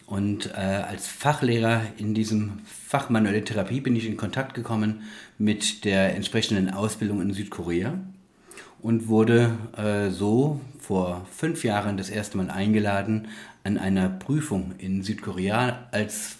Und 0.06 0.54
äh, 0.54 0.60
als 0.60 1.06
Fachlehrer 1.06 1.82
in 1.98 2.14
diesem 2.14 2.60
Fach 2.64 3.10
manuelle 3.10 3.44
Therapie 3.44 3.80
bin 3.80 3.94
ich 3.94 4.06
in 4.06 4.16
Kontakt 4.16 4.54
gekommen 4.54 5.02
mit 5.36 5.84
der 5.84 6.14
entsprechenden 6.14 6.70
Ausbildung 6.70 7.20
in 7.20 7.34
Südkorea 7.34 7.98
und 8.80 9.08
wurde 9.08 9.58
äh, 9.76 10.08
so 10.10 10.60
vor 10.78 11.26
fünf 11.30 11.64
Jahren 11.64 11.98
das 11.98 12.08
erste 12.08 12.38
Mal 12.38 12.50
eingeladen, 12.50 13.28
an 13.68 13.76
einer 13.76 14.08
Prüfung 14.08 14.72
in 14.78 15.02
Südkorea 15.02 15.88
als 15.92 16.36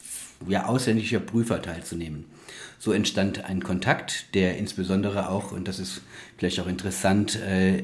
ja, 0.49 0.65
ausländischer 0.65 1.21
Prüfer 1.21 1.61
teilzunehmen. 1.61 2.25
So 2.79 2.93
entstand 2.93 3.45
ein 3.45 3.63
Kontakt, 3.63 4.35
der 4.35 4.57
insbesondere 4.57 5.29
auch, 5.29 5.53
und 5.53 5.69
das 5.69 5.79
ist 5.79 6.01
vielleicht 6.39 6.59
auch 6.61 6.67
interessant, 6.67 7.37
äh, 7.37 7.83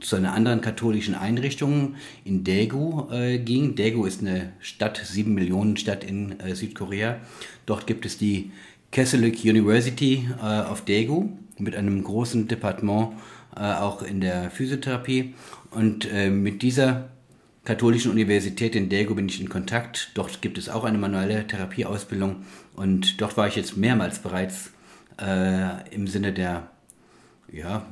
zu 0.00 0.16
einer 0.16 0.32
anderen 0.32 0.62
katholischen 0.62 1.14
Einrichtung 1.14 1.94
in 2.24 2.42
Daegu 2.42 3.08
äh, 3.12 3.38
ging. 3.38 3.76
Daegu 3.76 4.04
ist 4.04 4.20
eine 4.20 4.52
Stadt, 4.58 5.00
sieben 5.04 5.34
Millionen 5.34 5.76
Stadt 5.76 6.02
in 6.02 6.40
äh, 6.40 6.56
Südkorea. 6.56 7.20
Dort 7.66 7.86
gibt 7.86 8.04
es 8.04 8.18
die 8.18 8.50
Catholic 8.90 9.44
University 9.44 10.28
äh, 10.42 10.60
of 10.62 10.84
Daegu 10.86 11.28
mit 11.58 11.76
einem 11.76 12.02
großen 12.02 12.48
Departement 12.48 13.12
äh, 13.54 13.60
auch 13.60 14.02
in 14.02 14.20
der 14.20 14.50
Physiotherapie. 14.50 15.34
Und 15.70 16.10
äh, 16.10 16.30
mit 16.30 16.62
dieser 16.62 17.10
katholischen 17.64 18.10
Universität 18.10 18.74
in 18.74 18.88
Daegu 18.88 19.14
bin 19.14 19.28
ich 19.28 19.40
in 19.40 19.48
Kontakt. 19.48 20.10
Dort 20.14 20.42
gibt 20.42 20.58
es 20.58 20.68
auch 20.68 20.84
eine 20.84 20.98
manuelle 20.98 21.46
Therapieausbildung 21.46 22.44
und 22.74 23.20
dort 23.20 23.36
war 23.36 23.46
ich 23.46 23.56
jetzt 23.56 23.76
mehrmals 23.76 24.18
bereits 24.18 24.70
äh, 25.20 25.88
im 25.94 26.06
Sinne 26.06 26.32
der 26.32 26.68
ja, 27.52 27.86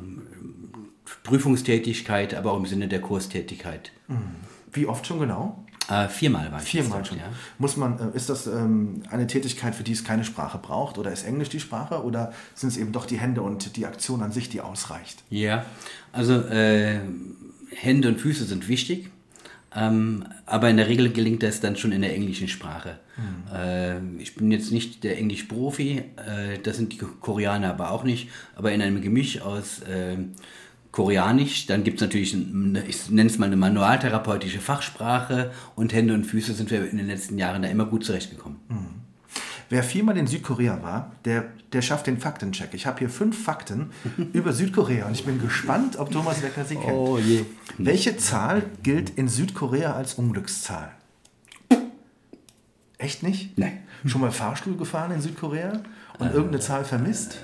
Prüfungstätigkeit, 1.22 2.34
aber 2.34 2.52
auch 2.52 2.58
im 2.58 2.66
Sinne 2.66 2.88
der 2.88 3.00
Kurstätigkeit. 3.00 3.92
Mhm. 4.08 4.36
Wie 4.72 4.86
oft 4.86 5.06
schon 5.06 5.20
genau? 5.20 5.64
Äh, 5.88 6.08
viermal 6.08 6.50
war 6.52 6.62
ich. 6.62 6.68
Viermal 6.68 7.04
schon. 7.04 7.18
Ja. 7.18 7.24
Muss 7.58 7.76
man, 7.76 7.98
äh, 7.98 8.16
ist 8.16 8.30
das 8.30 8.46
ähm, 8.46 9.02
eine 9.10 9.26
Tätigkeit, 9.26 9.74
für 9.74 9.82
die 9.82 9.92
es 9.92 10.04
keine 10.04 10.24
Sprache 10.24 10.58
braucht? 10.58 10.98
Oder 10.98 11.12
ist 11.12 11.24
Englisch 11.24 11.48
die 11.48 11.58
Sprache? 11.58 12.04
Oder 12.04 12.32
sind 12.54 12.68
es 12.68 12.76
eben 12.76 12.92
doch 12.92 13.06
die 13.06 13.18
Hände 13.18 13.42
und 13.42 13.76
die 13.76 13.86
Aktion 13.86 14.22
an 14.22 14.30
sich, 14.30 14.48
die 14.48 14.60
ausreicht? 14.60 15.24
Ja, 15.30 15.64
also 16.12 16.34
äh, 16.34 17.00
Hände 17.74 18.08
und 18.08 18.20
Füße 18.20 18.44
sind 18.44 18.68
wichtig. 18.68 19.10
Ähm, 19.74 20.24
aber 20.46 20.68
in 20.68 20.76
der 20.76 20.88
Regel 20.88 21.12
gelingt 21.12 21.42
das 21.42 21.60
dann 21.60 21.76
schon 21.76 21.92
in 21.92 22.02
der 22.02 22.14
englischen 22.14 22.48
Sprache. 22.48 22.98
Mhm. 23.16 23.54
Äh, 23.54 24.22
ich 24.22 24.34
bin 24.34 24.50
jetzt 24.50 24.72
nicht 24.72 25.04
der 25.04 25.16
Englisch-Profi, 25.18 26.02
äh, 26.16 26.58
das 26.62 26.76
sind 26.76 26.92
die 26.92 26.98
Koreaner 26.98 27.70
aber 27.70 27.92
auch 27.92 28.02
nicht, 28.02 28.28
aber 28.56 28.72
in 28.72 28.82
einem 28.82 29.00
Gemisch 29.00 29.40
aus 29.40 29.80
äh, 29.82 30.16
Koreanisch, 30.90 31.66
dann 31.66 31.84
gibt 31.84 31.98
es 31.98 32.02
natürlich, 32.02 32.34
eine, 32.34 32.84
ich 32.84 33.10
nenne 33.10 33.30
es 33.30 33.38
mal 33.38 33.46
eine 33.46 33.56
manualtherapeutische 33.56 34.58
Fachsprache 34.58 35.52
und 35.76 35.92
Hände 35.92 36.14
und 36.14 36.24
Füße 36.24 36.52
sind 36.52 36.70
wir 36.72 36.90
in 36.90 36.96
den 36.96 37.06
letzten 37.06 37.38
Jahren 37.38 37.62
da 37.62 37.68
immer 37.68 37.86
gut 37.86 38.04
zurechtgekommen. 38.04 38.58
Mhm. 38.68 38.99
Wer 39.70 39.84
viermal 39.84 40.18
in 40.18 40.26
Südkorea 40.26 40.82
war, 40.82 41.12
der, 41.24 41.44
der 41.72 41.80
schafft 41.80 42.08
den 42.08 42.18
Faktencheck. 42.18 42.74
Ich 42.74 42.86
habe 42.86 42.98
hier 42.98 43.08
fünf 43.08 43.42
Fakten 43.42 43.90
über 44.32 44.52
Südkorea 44.52 45.06
und 45.06 45.12
ich 45.12 45.24
bin 45.24 45.40
gespannt, 45.40 45.96
ob 45.96 46.10
Thomas 46.10 46.42
Wecker 46.42 46.64
sie 46.64 46.74
kennt. 46.74 46.92
Oh 46.92 47.18
je. 47.18 47.44
Welche 47.78 48.16
Zahl 48.16 48.64
gilt 48.82 49.10
in 49.10 49.28
Südkorea 49.28 49.94
als 49.94 50.14
Unglückszahl? 50.14 50.90
Echt 52.98 53.22
nicht? 53.22 53.56
Nein. 53.56 53.78
Schon 54.06 54.20
mal 54.20 54.32
Fahrstuhl 54.32 54.76
gefahren 54.76 55.12
in 55.12 55.20
Südkorea 55.20 55.80
und 56.18 56.26
äh, 56.26 56.32
irgendeine 56.32 56.60
Zahl 56.60 56.84
vermisst? 56.84 57.38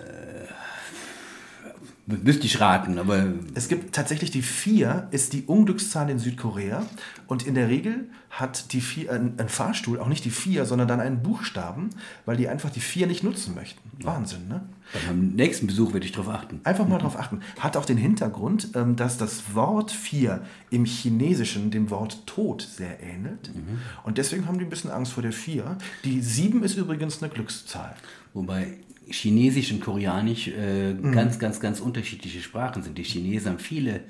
Müsste 2.06 2.46
ich 2.46 2.60
raten, 2.60 2.98
aber. 2.98 3.32
Es 3.54 3.66
gibt 3.66 3.92
tatsächlich 3.92 4.30
die 4.30 4.42
4 4.42 5.08
ist 5.10 5.32
die 5.32 5.42
Unglückszahl 5.42 6.08
in 6.08 6.20
Südkorea. 6.20 6.86
Und 7.26 7.44
in 7.44 7.56
der 7.56 7.68
Regel 7.68 8.08
hat 8.30 8.72
die 8.72 8.80
4, 8.80 9.10
ein, 9.10 9.34
ein, 9.38 9.48
Fahrstuhl 9.48 9.98
auch 9.98 10.06
nicht 10.06 10.24
die 10.24 10.30
4, 10.30 10.66
sondern 10.66 10.86
dann 10.86 11.00
einen 11.00 11.24
Buchstaben, 11.24 11.90
weil 12.24 12.36
die 12.36 12.46
einfach 12.48 12.70
die 12.70 12.80
4 12.80 13.08
nicht 13.08 13.24
nutzen 13.24 13.56
möchten. 13.56 13.80
Wahnsinn, 14.04 14.46
ne? 14.46 14.62
Beim 15.08 15.30
nächsten 15.30 15.66
Besuch 15.66 15.94
werde 15.94 16.06
ich 16.06 16.12
darauf 16.12 16.32
achten. 16.32 16.60
Einfach 16.62 16.86
mal 16.86 16.98
darauf 16.98 17.18
achten. 17.18 17.40
Hat 17.58 17.76
auch 17.76 17.84
den 17.84 17.96
Hintergrund, 17.96 18.68
ähm, 18.74 18.94
dass 18.94 19.18
das 19.18 19.54
Wort 19.54 19.90
4 19.90 20.42
im 20.70 20.84
Chinesischen 20.84 21.72
dem 21.72 21.90
Wort 21.90 22.24
Tod 22.26 22.62
sehr 22.62 23.02
ähnelt. 23.02 23.52
Mhm. 23.52 23.80
Und 24.04 24.18
deswegen 24.18 24.46
haben 24.46 24.60
die 24.60 24.64
ein 24.64 24.70
bisschen 24.70 24.92
Angst 24.92 25.12
vor 25.12 25.24
der 25.24 25.32
4. 25.32 25.76
Die 26.04 26.22
7 26.22 26.62
ist 26.62 26.76
übrigens 26.76 27.20
eine 27.20 27.32
Glückszahl. 27.32 27.96
Wobei 28.32 28.78
Chinesisch 29.08 29.72
und 29.72 29.80
Koreanisch 29.80 30.48
äh, 30.48 30.92
mhm. 30.92 31.12
ganz, 31.12 31.38
ganz, 31.38 31.60
ganz 31.60 31.80
unterschiedliche 31.80 32.40
Sprachen 32.40 32.82
sind. 32.82 32.98
Die 32.98 33.04
Chinesen 33.04 33.52
haben 33.52 33.58
viele, 33.58 34.00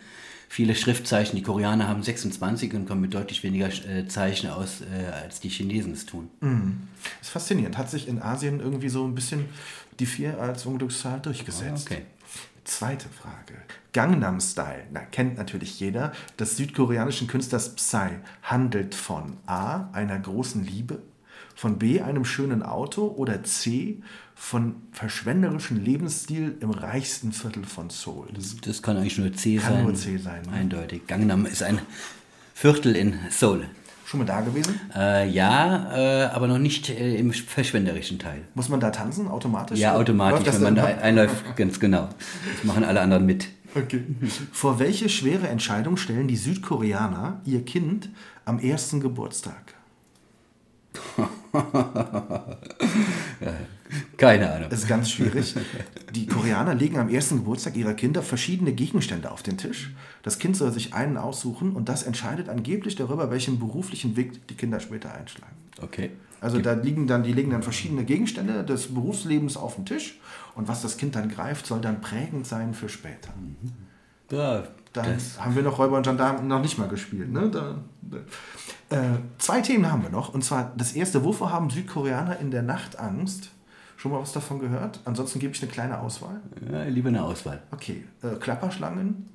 viele 0.49 0.75
Schriftzeichen, 0.75 1.37
die 1.37 1.43
Koreaner 1.43 1.89
haben 1.89 2.03
26 2.03 2.75
und 2.75 2.87
kommen 2.87 3.03
mit 3.03 3.15
deutlich 3.15 3.43
weniger 3.43 3.69
äh, 3.69 4.07
Zeichen 4.09 4.51
aus, 4.51 4.81
äh, 4.81 5.13
als 5.13 5.41
die 5.41 5.49
Chinesen 5.49 5.93
es 5.93 6.07
tun. 6.07 6.29
Mhm. 6.41 6.89
Das 7.19 7.29
ist 7.29 7.33
faszinierend. 7.33 7.77
Hat 7.77 7.91
sich 7.91 8.09
in 8.09 8.23
Asien 8.23 8.61
irgendwie 8.61 8.89
so 8.89 9.05
ein 9.05 9.15
bisschen 9.15 9.47
die 9.99 10.07
vier 10.07 10.41
als 10.41 10.67
Unglückszahl 10.67 11.21
durchgesetzt. 11.21 11.91
Okay. 11.91 12.03
Zweite 12.65 13.09
Frage. 13.09 13.63
Gangnam 13.93 14.41
Style, 14.41 14.83
na, 14.93 15.01
kennt 15.01 15.39
natürlich 15.39 15.79
jeder, 15.79 16.13
des 16.39 16.57
südkoreanischen 16.57 17.29
Künstlers 17.29 17.77
Psy, 17.77 18.11
handelt 18.43 18.95
von 18.95 19.37
A, 19.47 19.89
einer 19.93 20.19
großen 20.19 20.67
Liebe, 20.67 21.01
von 21.57 21.79
B, 21.79 22.03
einem 22.03 22.25
schönen 22.25 22.63
Auto 22.63 23.07
oder 23.09 23.43
C, 23.43 24.03
von 24.35 24.77
verschwenderischem 24.93 25.83
Lebensstil 25.83 26.57
im 26.61 26.71
reichsten 26.71 27.33
Viertel 27.33 27.65
von 27.65 27.89
Seoul. 27.89 28.29
Das, 28.35 28.55
das 28.61 28.83
kann 28.83 28.99
eigentlich 28.99 29.19
nur 29.19 29.33
C 29.33 29.57
kann 29.57 29.73
sein. 29.73 29.83
Nur 29.85 29.95
C 29.95 30.19
sein. 30.19 30.43
Ne? 30.43 30.53
Eindeutig. 30.53 31.07
Gangnam 31.07 31.47
ist 31.47 31.63
ein 31.63 31.81
Viertel 32.55 32.95
in 32.95 33.19
Seoul. 33.31 33.65
Schon 34.05 34.21
mal 34.21 34.27
da 34.27 34.43
gewesen? 34.43 34.79
Äh, 34.95 35.29
ja, 35.31 35.97
äh, 35.97 36.25
aber 36.27 36.47
noch 36.47 36.59
nicht 36.59 36.91
äh, 36.91 37.17
im 37.17 37.33
verschwenderischen 37.33 38.19
Teil. 38.19 38.43
Muss 38.55 38.69
man 38.69 38.79
da 38.79 38.91
tanzen 38.91 39.27
automatisch? 39.27 39.81
Ja, 39.81 39.97
automatisch, 39.97 40.47
wenn 40.55 40.63
man 40.63 40.75
da 40.77 40.85
einläuft, 40.85 41.57
ganz 41.57 41.81
genau. 41.81 42.11
Das 42.55 42.65
machen 42.65 42.85
alle 42.85 43.01
anderen 43.01 43.27
mit. 43.27 43.49
Okay. 43.75 44.03
Vor 44.53 44.79
welche 44.79 45.09
schwere 45.09 45.49
Entscheidung 45.49 45.97
stellen 45.97 46.29
die 46.29 46.37
Südkoreaner 46.37 47.41
ihr 47.45 47.65
Kind 47.65 48.11
am 48.45 48.59
ersten 48.59 49.01
Geburtstag? 49.01 49.76
Keine 54.17 54.53
Ahnung. 54.53 54.71
Das 54.71 54.81
ist 54.81 54.89
ganz 54.89 55.11
schwierig. 55.11 55.55
Die 56.15 56.27
Koreaner 56.27 56.75
legen 56.75 56.99
am 56.99 57.09
ersten 57.09 57.37
Geburtstag 57.37 57.77
ihrer 57.77 57.95
Kinder 57.95 58.23
verschiedene 58.23 58.73
Gegenstände 58.73 59.31
auf 59.31 59.43
den 59.43 59.59
Tisch. 59.59 59.95
Das 60.23 60.39
Kind 60.39 60.57
soll 60.57 60.73
sich 60.73 60.95
einen 60.95 61.17
aussuchen 61.17 61.73
und 61.73 61.89
das 61.89 62.03
entscheidet 62.03 62.49
angeblich 62.49 62.97
darüber, 62.97 63.31
welchen 63.31 63.59
beruflichen 63.59 64.17
Weg 64.17 64.49
die 64.49 64.55
Kinder 64.55 64.81
später 64.81 65.15
einschlagen. 65.15 65.55
Okay. 65.81 66.11
Also 66.41 66.59
da 66.59 66.73
liegen 66.75 67.07
dann, 67.07 67.23
die 67.23 67.33
legen 67.33 67.51
dann 67.51 67.63
verschiedene 67.63 68.05
Gegenstände 68.05 68.65
des 68.65 68.93
Berufslebens 68.95 69.57
auf 69.57 69.77
den 69.77 69.87
Tisch 69.87 70.19
und 70.55 70.69
was 70.69 70.83
das 70.83 70.97
Kind 70.97 71.15
dann 71.15 71.29
greift, 71.29 71.67
soll 71.67 71.81
dann 71.81 72.01
prägend 72.01 72.47
sein 72.47 72.75
für 72.75 72.89
später. 72.89 73.31
Mhm. 73.39 73.73
Ja, 74.31 74.65
dann 74.93 75.19
haben 75.39 75.55
wir 75.55 75.63
noch 75.63 75.79
Räuber 75.79 75.99
und 75.99 76.03
Gendarmen 76.07 76.49
noch 76.49 76.61
nicht 76.61 76.79
mal 76.79 76.89
gespielt. 76.89 77.31
Ne? 77.31 77.51
Da, 77.51 77.77
da. 78.03 78.19
Äh, 78.91 79.19
zwei 79.39 79.61
Themen 79.61 79.91
haben 79.91 80.03
wir 80.03 80.11
noch. 80.11 80.33
Und 80.33 80.45
zwar 80.45 80.73
das 80.77 80.93
erste, 80.93 81.25
wovor 81.25 81.51
haben 81.51 81.71
Südkoreaner 81.71 82.39
in 82.39 82.51
der 82.51 82.63
Nacht 82.63 82.99
Angst? 82.99 83.51
Schon 83.97 84.13
mal 84.13 84.21
was 84.21 84.33
davon 84.33 84.61
gehört? 84.61 85.01
Ansonsten 85.05 85.39
gebe 85.39 85.55
ich 85.55 85.63
eine 85.63 85.71
kleine 85.71 86.01
Auswahl. 86.01 86.41
Ja, 86.71 86.85
lieber 86.85 87.09
eine 87.09 87.25
Auswahl. 87.25 87.63
Okay. 87.73 88.05
Äh, 88.23 88.37
Klapperschlangen 88.37 89.29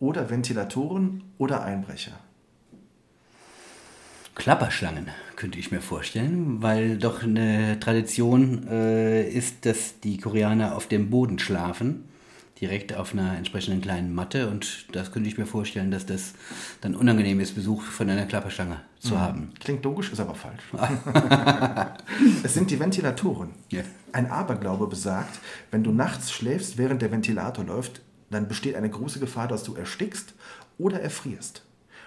oder 0.00 0.28
Ventilatoren 0.28 1.22
oder 1.38 1.62
Einbrecher? 1.62 2.12
Klapperschlangen 4.34 5.08
könnte 5.36 5.58
ich 5.58 5.70
mir 5.70 5.80
vorstellen, 5.80 6.62
weil 6.62 6.98
doch 6.98 7.22
eine 7.22 7.78
Tradition 7.78 8.66
äh, 8.66 9.28
ist, 9.28 9.66
dass 9.66 10.00
die 10.00 10.18
Koreaner 10.18 10.74
auf 10.74 10.88
dem 10.88 11.10
Boden 11.10 11.38
schlafen 11.38 12.04
direkt 12.62 12.94
auf 12.94 13.12
einer 13.12 13.36
entsprechenden 13.36 13.82
kleinen 13.82 14.14
Matte 14.14 14.48
und 14.48 14.86
das 14.92 15.10
könnte 15.10 15.28
ich 15.28 15.36
mir 15.36 15.46
vorstellen, 15.46 15.90
dass 15.90 16.06
das 16.06 16.34
dann 16.80 16.94
unangenehm 16.94 17.40
ist, 17.40 17.56
Besuch 17.56 17.82
von 17.82 18.08
einer 18.08 18.24
Klapperschlange 18.24 18.80
zu 19.00 19.14
mhm. 19.14 19.18
haben. 19.20 19.50
Klingt 19.58 19.84
logisch, 19.84 20.12
ist 20.12 20.20
aber 20.20 20.36
falsch. 20.36 20.62
es 22.44 22.54
sind 22.54 22.70
die 22.70 22.78
Ventilatoren. 22.78 23.50
Yeah. 23.72 23.84
Ein 24.12 24.30
Aberglaube 24.30 24.86
besagt, 24.86 25.40
wenn 25.72 25.82
du 25.82 25.90
nachts 25.90 26.30
schläfst, 26.30 26.78
während 26.78 27.02
der 27.02 27.10
Ventilator 27.10 27.64
läuft, 27.64 28.00
dann 28.30 28.46
besteht 28.46 28.76
eine 28.76 28.88
große 28.88 29.18
Gefahr, 29.18 29.48
dass 29.48 29.64
du 29.64 29.74
erstickst 29.74 30.34
oder 30.78 31.00
erfrierst. 31.00 31.62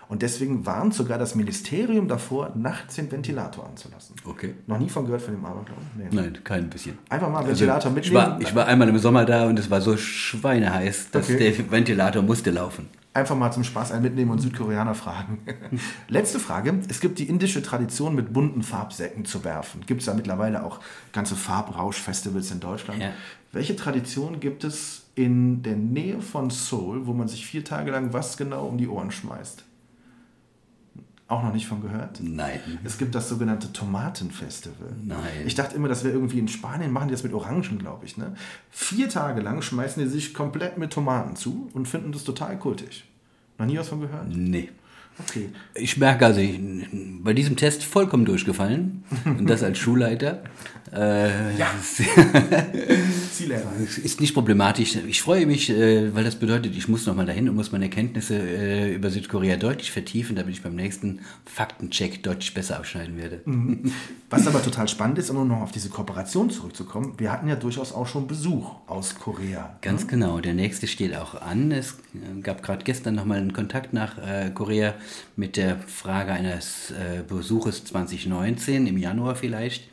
Und 0.07 0.21
deswegen 0.21 0.65
warnt 0.65 0.93
sogar 0.93 1.17
das 1.17 1.35
Ministerium 1.35 2.07
davor, 2.07 2.51
nachts 2.55 2.95
den 2.95 3.11
Ventilator 3.11 3.65
anzulassen. 3.67 4.15
Okay. 4.25 4.53
Noch 4.67 4.77
nie 4.77 4.89
von 4.89 5.05
gehört 5.05 5.21
von 5.21 5.33
dem 5.33 5.43
Aberglauben? 5.45 5.83
Nee. 5.97 6.05
Nein, 6.11 6.39
kein 6.43 6.69
bisschen. 6.69 6.97
Einfach 7.09 7.29
mal 7.29 7.45
Ventilator 7.47 7.75
also, 7.75 7.89
ich, 7.89 8.11
mitnehmen. 8.11 8.15
war, 8.15 8.41
ich 8.41 8.55
war 8.55 8.67
einmal 8.67 8.87
im 8.89 8.97
Sommer 8.99 9.25
da 9.25 9.47
und 9.47 9.57
es 9.57 9.69
war 9.69 9.81
so 9.81 9.97
schweineheiß, 9.97 11.11
dass 11.11 11.29
Okay. 11.29 11.51
der 11.51 11.71
Ventilator 11.71 12.21
musste 12.21 12.51
laufen. 12.51 12.89
Einfach 13.13 13.35
mal 13.37 13.49
zum 13.49 13.63
Spaß 13.63 13.93
einen 13.93 14.03
mitnehmen 14.03 14.31
und 14.31 14.39
Südkoreaner 14.39 14.93
fragen. 14.93 15.39
Letzte 16.09 16.37
Frage. 16.37 16.81
Es 16.89 16.99
gibt 16.99 17.17
die 17.17 17.29
indische 17.29 17.63
Tradition, 17.63 18.13
mit 18.13 18.33
bunten 18.33 18.61
Farbsäcken 18.61 19.23
zu 19.23 19.45
werfen. 19.45 19.85
Gibt 19.85 20.01
es 20.01 20.07
ja 20.07 20.13
mittlerweile 20.13 20.63
auch 20.65 20.81
ganze 21.13 21.35
Farbrausch-Festivals 21.35 22.51
in 22.51 22.59
Deutschland. 22.59 23.01
Ja. 23.01 23.11
Welche 23.53 23.77
Tradition 23.77 24.41
gibt 24.41 24.65
es 24.65 25.03
in 25.15 25.63
der 25.63 25.77
Nähe 25.77 26.21
von 26.21 26.49
Seoul, 26.49 27.07
wo 27.07 27.13
man 27.13 27.29
sich 27.29 27.45
vier 27.45 27.63
Tage 27.63 27.91
lang 27.91 28.11
was 28.11 28.35
genau 28.35 28.65
um 28.65 28.77
die 28.77 28.89
Ohren 28.89 29.11
schmeißt? 29.11 29.63
Auch 31.27 31.41
noch 31.41 31.53
nicht 31.53 31.65
von 31.65 31.81
gehört? 31.81 32.19
Nein. 32.21 32.59
Es 32.83 32.99
gibt 32.99 33.15
das 33.15 33.29
sogenannte 33.29 33.73
Tomatenfestival. 33.73 34.89
Nein. 35.03 35.17
Ich 35.47 35.55
dachte 35.55 35.75
immer, 35.75 35.87
das 35.87 36.03
wäre 36.03 36.13
irgendwie 36.13 36.37
in 36.37 36.47
Spanien, 36.47 36.91
machen 36.91 37.07
die 37.07 37.13
das 37.13 37.23
mit 37.23 37.33
Orangen, 37.33 37.79
glaube 37.79 38.05
ich. 38.05 38.15
Ne? 38.17 38.35
Vier 38.69 39.09
Tage 39.09 39.41
lang 39.41 39.63
schmeißen 39.63 40.03
die 40.03 40.09
sich 40.09 40.35
komplett 40.35 40.77
mit 40.77 40.93
Tomaten 40.93 41.35
zu 41.35 41.69
und 41.73 41.87
finden 41.87 42.11
das 42.11 42.25
total 42.25 42.59
kultig. 42.59 43.05
Noch 43.57 43.65
nie 43.65 43.77
was 43.77 43.89
von 43.89 44.01
gehört? 44.01 44.27
Nee. 44.29 44.69
Okay. 45.17 45.49
Ich 45.73 45.97
merke 45.97 46.25
also, 46.25 46.41
ich, 46.41 46.59
bei 47.23 47.33
diesem 47.33 47.55
Test 47.55 47.83
vollkommen 47.83 48.25
durchgefallen. 48.25 49.03
Und 49.25 49.49
das 49.49 49.63
als 49.63 49.79
Schulleiter. 49.79 50.43
Äh, 50.93 51.57
Ja. 51.57 51.67
Ist 54.03 54.21
nicht 54.21 54.33
problematisch. 54.33 54.95
Ich 55.07 55.21
freue 55.21 55.45
mich, 55.45 55.69
äh, 55.69 56.13
weil 56.15 56.23
das 56.23 56.35
bedeutet, 56.35 56.75
ich 56.75 56.87
muss 56.87 57.05
nochmal 57.05 57.25
dahin 57.25 57.49
und 57.49 57.55
muss 57.55 57.71
meine 57.71 57.89
Kenntnisse 57.89 58.35
äh, 58.35 58.93
über 58.93 59.09
Südkorea 59.09 59.57
deutlich 59.57 59.91
vertiefen, 59.91 60.35
damit 60.35 60.55
ich 60.55 60.61
beim 60.61 60.75
nächsten 60.75 61.19
Faktencheck 61.45 62.23
deutlich 62.23 62.53
besser 62.53 62.77
abschneiden 62.77 63.17
werde. 63.17 63.41
Was 64.29 64.47
aber 64.47 64.63
total 64.63 64.87
spannend 64.87 65.17
ist, 65.17 65.29
um 65.29 65.47
noch 65.47 65.61
auf 65.61 65.71
diese 65.71 65.89
Kooperation 65.89 66.49
zurückzukommen, 66.49 67.13
wir 67.17 67.31
hatten 67.31 67.47
ja 67.47 67.55
durchaus 67.55 67.91
auch 67.91 68.07
schon 68.07 68.27
Besuch 68.27 68.75
aus 68.87 69.15
Korea. 69.15 69.77
Ganz 69.81 70.07
genau, 70.07 70.39
der 70.39 70.53
nächste 70.53 70.87
steht 70.87 71.15
auch 71.15 71.41
an. 71.41 71.71
Es 71.71 71.97
äh, 72.13 72.41
gab 72.41 72.63
gerade 72.63 72.83
gestern 72.83 73.15
nochmal 73.15 73.39
einen 73.39 73.53
Kontakt 73.53 73.93
nach 73.93 74.15
Korea 74.53 74.93
mit 75.35 75.57
der 75.57 75.77
Frage 75.79 76.31
eines 76.31 76.93
Besuches 77.27 77.85
2019, 77.85 78.87
im 78.87 78.97
Januar 78.97 79.35
vielleicht. 79.35 79.89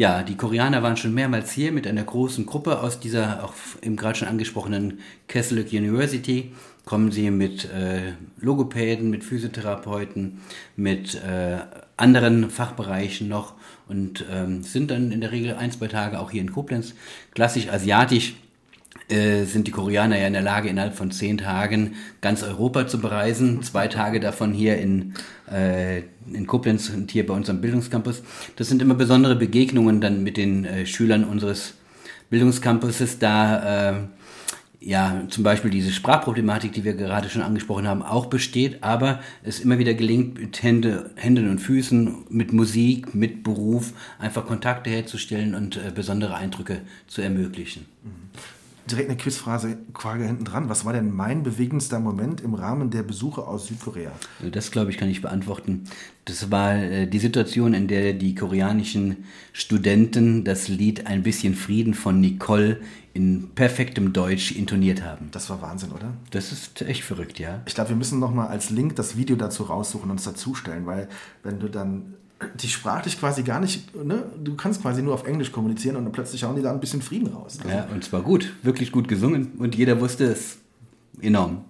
Ja, 0.00 0.22
die 0.22 0.34
Koreaner 0.34 0.82
waren 0.82 0.96
schon 0.96 1.12
mehrmals 1.12 1.52
hier 1.52 1.72
mit 1.72 1.86
einer 1.86 2.04
großen 2.04 2.46
Gruppe 2.46 2.80
aus 2.80 3.00
dieser 3.00 3.44
auch 3.44 3.52
im 3.82 3.96
gerade 3.96 4.18
schon 4.18 4.28
angesprochenen 4.28 5.00
Kesselük 5.28 5.74
University. 5.74 6.52
Kommen 6.86 7.12
sie 7.12 7.30
mit 7.30 7.66
äh, 7.66 8.14
Logopäden, 8.38 9.10
mit 9.10 9.24
Physiotherapeuten, 9.24 10.40
mit 10.74 11.16
äh, 11.16 11.58
anderen 11.98 12.48
Fachbereichen 12.48 13.28
noch 13.28 13.52
und 13.88 14.24
ähm, 14.32 14.62
sind 14.62 14.90
dann 14.90 15.12
in 15.12 15.20
der 15.20 15.32
Regel 15.32 15.56
ein, 15.56 15.70
zwei 15.70 15.88
Tage 15.88 16.18
auch 16.18 16.30
hier 16.30 16.40
in 16.40 16.50
Koblenz. 16.50 16.94
Klassisch 17.34 17.68
asiatisch 17.68 18.36
äh, 19.10 19.44
sind 19.44 19.66
die 19.66 19.70
Koreaner 19.70 20.18
ja 20.18 20.26
in 20.26 20.32
der 20.32 20.42
Lage, 20.42 20.68
innerhalb 20.68 20.94
von 20.94 21.10
zehn 21.10 21.38
Tagen 21.38 21.94
ganz 22.20 22.42
Europa 22.42 22.86
zu 22.86 23.00
bereisen. 23.00 23.62
Zwei 23.62 23.88
Tage 23.88 24.20
davon 24.20 24.52
hier 24.52 24.78
in, 24.78 25.14
äh, 25.50 26.02
in 26.32 26.46
Koblenz 26.46 26.90
und 26.90 27.10
hier 27.10 27.26
bei 27.26 27.34
unserem 27.34 27.60
Bildungscampus. 27.60 28.22
Das 28.56 28.68
sind 28.68 28.82
immer 28.82 28.94
besondere 28.94 29.36
Begegnungen 29.36 30.00
dann 30.00 30.22
mit 30.22 30.36
den 30.36 30.64
äh, 30.64 30.86
Schülern 30.86 31.24
unseres 31.24 31.74
Bildungscampuses, 32.30 33.18
da 33.18 33.90
äh, 33.90 33.94
ja 34.80 35.22
zum 35.28 35.44
Beispiel 35.44 35.70
diese 35.70 35.92
Sprachproblematik, 35.92 36.72
die 36.72 36.84
wir 36.84 36.94
gerade 36.94 37.28
schon 37.28 37.42
angesprochen 37.42 37.86
haben, 37.86 38.02
auch 38.02 38.26
besteht, 38.26 38.82
aber 38.82 39.20
es 39.42 39.60
immer 39.60 39.78
wieder 39.78 39.94
gelingt, 39.94 40.40
mit 40.40 40.62
Hände, 40.62 41.10
Händen 41.16 41.50
und 41.50 41.58
Füßen, 41.58 42.26
mit 42.30 42.52
Musik, 42.52 43.14
mit 43.14 43.42
Beruf 43.42 43.92
einfach 44.18 44.46
Kontakte 44.46 44.88
herzustellen 44.90 45.54
und 45.54 45.76
äh, 45.76 45.90
besondere 45.94 46.34
Eindrücke 46.34 46.80
zu 47.06 47.20
ermöglichen. 47.20 47.86
Direkt 48.90 49.08
eine 49.08 49.18
Quizfrage 49.18 49.78
Frage 49.94 50.24
hinten 50.24 50.44
dran. 50.44 50.68
Was 50.68 50.84
war 50.84 50.92
denn 50.92 51.14
mein 51.14 51.42
bewegendster 51.42 52.00
Moment 52.00 52.40
im 52.40 52.54
Rahmen 52.54 52.90
der 52.90 53.02
Besuche 53.02 53.46
aus 53.46 53.66
Südkorea? 53.66 54.12
Also 54.38 54.50
Das, 54.50 54.70
glaube 54.70 54.90
ich, 54.90 54.98
kann 54.98 55.08
ich 55.08 55.22
beantworten. 55.22 55.84
Das 56.24 56.50
war 56.50 56.74
äh, 56.76 57.06
die 57.06 57.18
Situation, 57.18 57.74
in 57.74 57.88
der 57.88 58.12
die 58.14 58.34
koreanischen 58.34 59.24
Studenten 59.52 60.44
das 60.44 60.68
Lied 60.68 61.06
Ein 61.06 61.22
bisschen 61.22 61.54
Frieden 61.54 61.94
von 61.94 62.20
Nicole 62.20 62.80
in 63.12 63.50
perfektem 63.54 64.12
Deutsch 64.12 64.52
intoniert 64.52 65.02
haben. 65.02 65.28
Das 65.32 65.50
war 65.50 65.60
Wahnsinn, 65.62 65.90
oder? 65.92 66.14
Das 66.30 66.52
ist 66.52 66.82
echt 66.82 67.02
verrückt, 67.02 67.38
ja. 67.38 67.62
Ich 67.66 67.74
glaube, 67.74 67.90
wir 67.90 67.96
müssen 67.96 68.20
noch 68.20 68.32
mal 68.32 68.46
als 68.46 68.70
Link 68.70 68.96
das 68.96 69.16
Video 69.16 69.36
dazu 69.36 69.64
raussuchen 69.64 70.04
und 70.04 70.12
uns 70.12 70.24
dazustellen, 70.24 70.86
weil 70.86 71.08
wenn 71.42 71.58
du 71.58 71.68
dann 71.68 72.14
dich 72.54 72.72
sprachlich 72.72 73.18
quasi 73.18 73.42
gar 73.42 73.60
nicht, 73.60 73.94
ne, 73.94 74.24
du 74.42 74.56
kannst 74.56 74.82
quasi 74.82 75.02
nur 75.02 75.14
auf 75.14 75.26
Englisch 75.26 75.52
kommunizieren 75.52 75.96
und 75.96 76.04
dann 76.04 76.12
plötzlich 76.12 76.44
hauen 76.44 76.56
die 76.56 76.62
da 76.62 76.72
ein 76.72 76.80
bisschen 76.80 77.02
Frieden 77.02 77.28
raus. 77.28 77.58
Also, 77.62 77.68
ja. 77.68 77.86
Und 77.92 78.04
zwar 78.04 78.22
gut, 78.22 78.52
wirklich 78.62 78.92
gut 78.92 79.08
gesungen 79.08 79.52
und 79.58 79.74
jeder 79.74 80.00
wusste 80.00 80.24
es 80.24 80.58
enorm. 81.20 81.64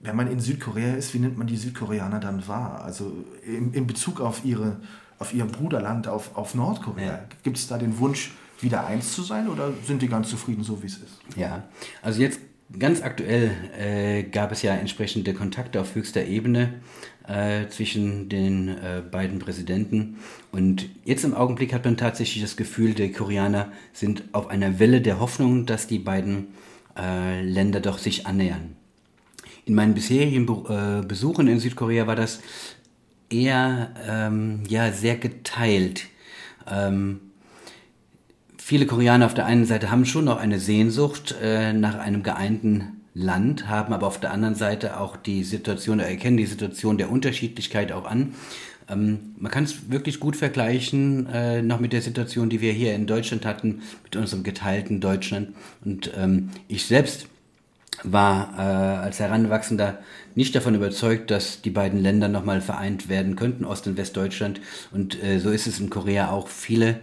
Wenn 0.00 0.16
man 0.16 0.30
in 0.30 0.40
Südkorea 0.40 0.94
ist, 0.94 1.12
wie 1.12 1.18
nimmt 1.18 1.36
man 1.36 1.46
die 1.46 1.56
Südkoreaner 1.56 2.20
dann 2.20 2.46
wahr? 2.48 2.82
Also 2.84 3.12
in, 3.44 3.72
in 3.72 3.86
Bezug 3.86 4.20
auf, 4.20 4.44
ihre, 4.44 4.76
auf 5.18 5.34
ihr 5.34 5.44
Bruderland, 5.44 6.08
auf, 6.08 6.36
auf 6.36 6.54
Nordkorea. 6.54 7.06
Ja. 7.06 7.24
Gibt 7.42 7.58
es 7.58 7.66
da 7.66 7.76
den 7.76 7.98
Wunsch, 7.98 8.32
wieder 8.60 8.86
eins 8.86 9.14
zu 9.14 9.22
sein 9.22 9.48
oder 9.48 9.72
sind 9.86 10.02
die 10.02 10.08
ganz 10.08 10.28
zufrieden, 10.28 10.62
so 10.62 10.82
wie 10.82 10.86
es 10.86 10.98
ist? 10.98 11.18
Ja, 11.36 11.64
also 12.02 12.20
jetzt 12.20 12.40
ganz 12.78 13.02
aktuell 13.02 13.50
äh, 13.78 14.22
gab 14.22 14.52
es 14.52 14.62
ja 14.62 14.74
entsprechende 14.74 15.34
Kontakte 15.34 15.80
auf 15.80 15.94
höchster 15.94 16.24
Ebene 16.24 16.74
äh, 17.26 17.68
zwischen 17.68 18.28
den 18.28 18.68
äh, 18.68 19.02
beiden 19.08 19.38
Präsidenten. 19.38 20.18
Und 20.52 20.88
jetzt 21.04 21.24
im 21.24 21.34
Augenblick 21.34 21.72
hat 21.72 21.84
man 21.84 21.96
tatsächlich 21.96 22.42
das 22.42 22.56
Gefühl, 22.56 22.94
die 22.94 23.12
Koreaner 23.12 23.72
sind 23.92 24.24
auf 24.32 24.48
einer 24.48 24.78
Welle 24.78 25.00
der 25.00 25.20
Hoffnung, 25.20 25.66
dass 25.66 25.86
die 25.86 25.98
beiden 25.98 26.48
äh, 26.96 27.42
Länder 27.42 27.80
doch 27.80 27.98
sich 27.98 28.26
annähern. 28.26 28.76
In 29.64 29.74
meinen 29.74 29.94
bisherigen 29.94 30.46
Be 30.46 31.00
äh, 31.02 31.06
Besuchen 31.06 31.48
in 31.48 31.60
Südkorea 31.60 32.06
war 32.06 32.16
das 32.16 32.40
eher 33.28 33.94
ähm, 34.08 34.62
ja, 34.68 34.90
sehr 34.92 35.16
geteilt. 35.16 36.06
Ähm, 36.68 37.20
viele 38.60 38.86
Koreaner 38.86 39.26
auf 39.26 39.34
der 39.34 39.46
einen 39.46 39.64
Seite 39.64 39.90
haben 39.90 40.04
schon 40.04 40.26
noch 40.26 40.38
eine 40.38 40.60
Sehnsucht 40.60 41.34
äh, 41.42 41.72
nach 41.72 41.98
einem 41.98 42.22
geeinten 42.22 43.00
Land, 43.14 43.68
haben 43.68 43.92
aber 43.92 44.06
auf 44.06 44.20
der 44.20 44.32
anderen 44.32 44.54
Seite 44.54 45.00
auch 45.00 45.16
die 45.16 45.42
Situation, 45.42 45.98
erkennen 45.98 46.36
die 46.36 46.46
Situation 46.46 46.98
der 46.98 47.10
Unterschiedlichkeit 47.10 47.90
auch 47.90 48.04
an. 48.04 48.34
Ähm, 48.88 49.34
man 49.38 49.50
kann 49.50 49.64
es 49.64 49.90
wirklich 49.90 50.20
gut 50.20 50.36
vergleichen 50.36 51.26
äh, 51.26 51.62
noch 51.62 51.80
mit 51.80 51.92
der 51.92 52.02
Situation, 52.02 52.50
die 52.50 52.60
wir 52.60 52.72
hier 52.72 52.94
in 52.94 53.06
Deutschland 53.06 53.44
hatten, 53.46 53.82
mit 54.04 54.16
unserem 54.16 54.42
geteilten 54.42 55.00
Deutschland. 55.00 55.50
Und 55.84 56.12
ähm, 56.16 56.50
ich 56.68 56.86
selbst 56.86 57.26
war 58.02 58.54
äh, 58.56 59.04
als 59.04 59.18
Heranwachsender 59.18 59.98
nicht 60.34 60.54
davon 60.54 60.74
überzeugt, 60.74 61.30
dass 61.30 61.60
die 61.60 61.70
beiden 61.70 62.00
Länder 62.00 62.28
nochmal 62.28 62.60
vereint 62.60 63.08
werden 63.08 63.36
könnten, 63.36 63.64
Ost- 63.64 63.86
und 63.86 63.96
Westdeutschland. 63.96 64.60
Und 64.92 65.22
äh, 65.22 65.38
so 65.38 65.50
ist 65.50 65.66
es 65.66 65.80
in 65.80 65.90
Korea 65.90 66.30
auch. 66.30 66.48
Viele 66.48 67.00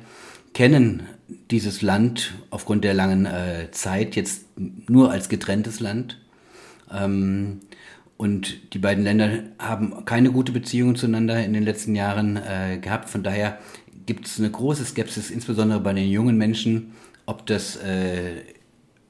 kennen 0.53 1.03
dieses 1.51 1.81
Land 1.81 2.35
aufgrund 2.49 2.83
der 2.83 2.93
langen 2.93 3.25
äh, 3.25 3.69
Zeit 3.71 4.15
jetzt 4.15 4.45
nur 4.89 5.11
als 5.11 5.29
getrenntes 5.29 5.79
Land. 5.79 6.19
Ähm, 6.91 7.61
und 8.17 8.73
die 8.73 8.79
beiden 8.79 9.03
Länder 9.03 9.43
haben 9.59 10.05
keine 10.05 10.31
gute 10.31 10.51
Beziehung 10.51 10.95
zueinander 10.95 11.43
in 11.43 11.53
den 11.53 11.63
letzten 11.63 11.95
Jahren 11.95 12.37
äh, 12.37 12.79
gehabt. 12.81 13.09
Von 13.09 13.23
daher 13.23 13.59
gibt 14.05 14.25
es 14.25 14.39
eine 14.39 14.49
große 14.49 14.85
Skepsis, 14.85 15.29
insbesondere 15.29 15.79
bei 15.79 15.93
den 15.93 16.09
jungen 16.09 16.37
Menschen, 16.37 16.93
ob 17.25 17.45
das 17.45 17.75
äh, 17.75 18.41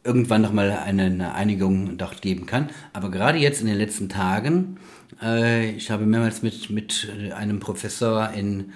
irgendwann 0.04 0.42
nochmal 0.42 0.72
eine, 0.72 1.34
Einigung 1.34 1.98
doch 1.98 2.20
geben 2.20 2.46
kann. 2.46 2.70
Aber 2.94 3.12
gerade 3.12 3.38
jetzt 3.38 3.62
in 3.62 3.68
den 3.68 3.78
letzten 3.78 4.10
Tagen, 4.10 4.78
äh, 5.22 5.72
ich 5.72 5.92
habe 5.92 6.06
mehrmals 6.06 6.42
mit, 6.42 6.70
mit 6.70 7.10
einem 7.36 7.60
Professor 7.60 8.32
in 8.32 8.72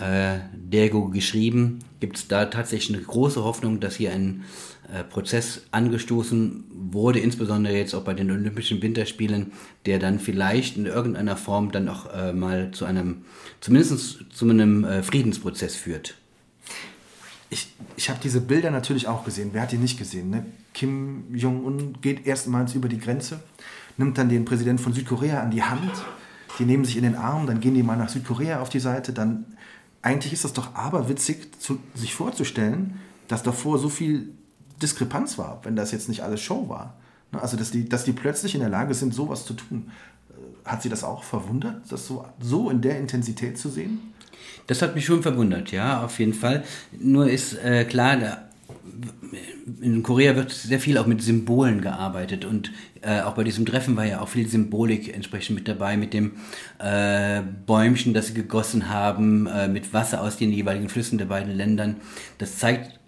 äh, 0.00 0.38
Daegu 0.70 1.10
geschrieben, 1.10 1.80
gibt 2.00 2.16
es 2.16 2.28
da 2.28 2.46
tatsächlich 2.46 2.96
eine 2.96 3.06
große 3.06 3.42
Hoffnung, 3.42 3.80
dass 3.80 3.96
hier 3.96 4.12
ein 4.12 4.44
äh, 4.92 5.04
Prozess 5.04 5.62
angestoßen 5.70 6.64
wurde, 6.70 7.20
insbesondere 7.20 7.76
jetzt 7.76 7.94
auch 7.94 8.02
bei 8.02 8.14
den 8.14 8.30
Olympischen 8.30 8.82
Winterspielen, 8.82 9.52
der 9.86 9.98
dann 9.98 10.18
vielleicht 10.18 10.76
in 10.76 10.86
irgendeiner 10.86 11.36
Form 11.36 11.72
dann 11.72 11.88
auch 11.88 12.12
äh, 12.12 12.32
mal 12.32 12.72
zu 12.72 12.84
einem, 12.84 13.24
zumindest 13.60 14.24
zu 14.32 14.48
einem 14.48 14.84
äh, 14.84 15.02
Friedensprozess 15.02 15.76
führt. 15.76 16.16
Ich, 17.48 17.68
ich 17.96 18.10
habe 18.10 18.18
diese 18.22 18.40
Bilder 18.40 18.70
natürlich 18.70 19.08
auch 19.08 19.24
gesehen. 19.24 19.50
Wer 19.52 19.62
hat 19.62 19.72
die 19.72 19.78
nicht 19.78 19.98
gesehen? 19.98 20.30
Ne? 20.30 20.46
Kim 20.74 21.34
Jong-un 21.34 21.98
geht 22.00 22.26
erstmals 22.26 22.74
über 22.74 22.88
die 22.88 22.98
Grenze, 22.98 23.40
nimmt 23.96 24.18
dann 24.18 24.28
den 24.28 24.44
Präsident 24.44 24.80
von 24.80 24.92
Südkorea 24.92 25.40
an 25.40 25.50
die 25.50 25.62
Hand. 25.62 25.92
Die 26.58 26.64
nehmen 26.64 26.84
sich 26.84 26.96
in 26.96 27.02
den 27.02 27.14
Arm, 27.14 27.46
dann 27.46 27.60
gehen 27.60 27.74
die 27.74 27.82
mal 27.82 27.96
nach 27.96 28.08
Südkorea 28.08 28.60
auf 28.60 28.68
die 28.68 28.80
Seite. 28.80 29.12
Dann 29.12 29.46
eigentlich 30.02 30.32
ist 30.32 30.44
das 30.44 30.52
doch 30.52 30.74
aberwitzig, 30.74 31.60
zu, 31.60 31.78
sich 31.94 32.14
vorzustellen, 32.14 33.00
dass 33.28 33.42
davor 33.42 33.78
so 33.78 33.88
viel 33.88 34.34
Diskrepanz 34.82 35.38
war, 35.38 35.60
wenn 35.62 35.76
das 35.76 35.92
jetzt 35.92 36.08
nicht 36.08 36.22
alles 36.22 36.40
Show 36.40 36.68
war. 36.68 36.96
Ne? 37.30 37.40
Also, 37.40 37.56
dass 37.56 37.70
die, 37.70 37.88
dass 37.88 38.04
die 38.04 38.12
plötzlich 38.12 38.54
in 38.54 38.60
der 38.60 38.68
Lage 38.68 38.94
sind, 38.94 39.14
sowas 39.14 39.46
zu 39.46 39.54
tun. 39.54 39.90
Hat 40.64 40.82
Sie 40.82 40.88
das 40.88 41.02
auch 41.04 41.24
verwundert, 41.24 41.82
das 41.88 42.06
so, 42.06 42.24
so 42.40 42.70
in 42.70 42.80
der 42.80 42.98
Intensität 42.98 43.58
zu 43.58 43.68
sehen? 43.68 44.12
Das 44.66 44.82
hat 44.82 44.94
mich 44.94 45.04
schon 45.04 45.22
verwundert, 45.22 45.72
ja, 45.72 46.04
auf 46.04 46.18
jeden 46.18 46.34
Fall. 46.34 46.64
Nur 46.98 47.28
ist 47.28 47.54
äh, 47.54 47.84
klar, 47.84 48.48
in 49.80 50.02
Korea 50.02 50.36
wird 50.36 50.50
sehr 50.50 50.80
viel 50.80 50.98
auch 50.98 51.06
mit 51.06 51.22
Symbolen 51.22 51.80
gearbeitet 51.80 52.44
und 52.44 52.72
äh, 53.00 53.20
auch 53.20 53.34
bei 53.34 53.44
diesem 53.44 53.66
Treffen 53.66 53.96
war 53.96 54.04
ja 54.04 54.20
auch 54.20 54.28
viel 54.28 54.46
Symbolik 54.48 55.14
entsprechend 55.14 55.56
mit 55.56 55.68
dabei, 55.68 55.96
mit 55.96 56.14
dem 56.14 56.32
äh, 56.78 57.42
Bäumchen, 57.66 58.14
das 58.14 58.28
sie 58.28 58.34
gegossen 58.34 58.88
haben, 58.88 59.46
äh, 59.46 59.68
mit 59.68 59.92
Wasser 59.92 60.20
aus 60.20 60.36
den 60.36 60.52
jeweiligen 60.52 60.88
Flüssen 60.88 61.18
der 61.18 61.26
beiden 61.26 61.54
Ländern. 61.54 61.96
Das 62.38 62.58
zeigt 62.58 62.98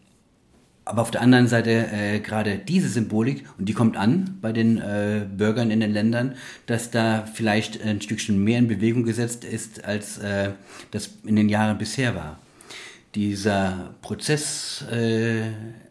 aber 0.87 1.01
auf 1.03 1.11
der 1.11 1.23
anderen 1.23 1.49
Seite 1.49 1.71
äh, 1.71 2.21
gerade 2.21 2.59
diese 2.59 2.89
Symbolik, 2.89 3.45
und 3.59 3.69
die 3.69 3.73
kommt 3.73 3.97
an 3.97 4.39
bei 4.43 4.53
den 4.53 4.79
äh, 4.79 5.27
Bürgern 5.35 5.71
in 5.71 5.81
den 5.81 5.93
Ländern, 5.93 6.35
dass 6.67 6.91
da 6.91 7.25
vielleicht 7.33 7.83
ein 7.83 8.03
Stückchen 8.03 8.43
mehr 8.43 8.59
in 8.59 8.69
Bewegung 8.69 9.05
gesetzt 9.05 9.45
ist, 9.45 9.85
als 9.85 10.19
äh, 10.19 10.51
das 10.91 11.11
in 11.25 11.37
den 11.37 11.49
Jahren 11.49 11.79
bisher 11.79 12.15
war. 12.15 12.39
Dieser 13.15 13.95
Prozess, 14.03 14.85
äh, 14.91 15.43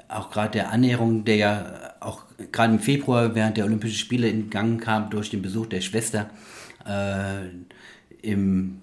auch 0.10 0.30
gerade 0.30 0.52
der 0.52 0.72
Annäherung, 0.72 1.24
der 1.24 1.36
ja 1.36 1.94
auch 2.00 2.24
gerade 2.52 2.74
im 2.74 2.80
Februar 2.80 3.34
während 3.34 3.58
der 3.58 3.66
Olympischen 3.66 3.98
Spiele 3.98 4.28
in 4.28 4.50
Gang 4.50 4.82
kam 4.82 5.10
durch 5.10 5.30
den 5.30 5.42
Besuch 5.42 5.68
der 5.68 5.82
Schwester 5.82 6.30
äh, 6.86 7.48
im 8.22 8.82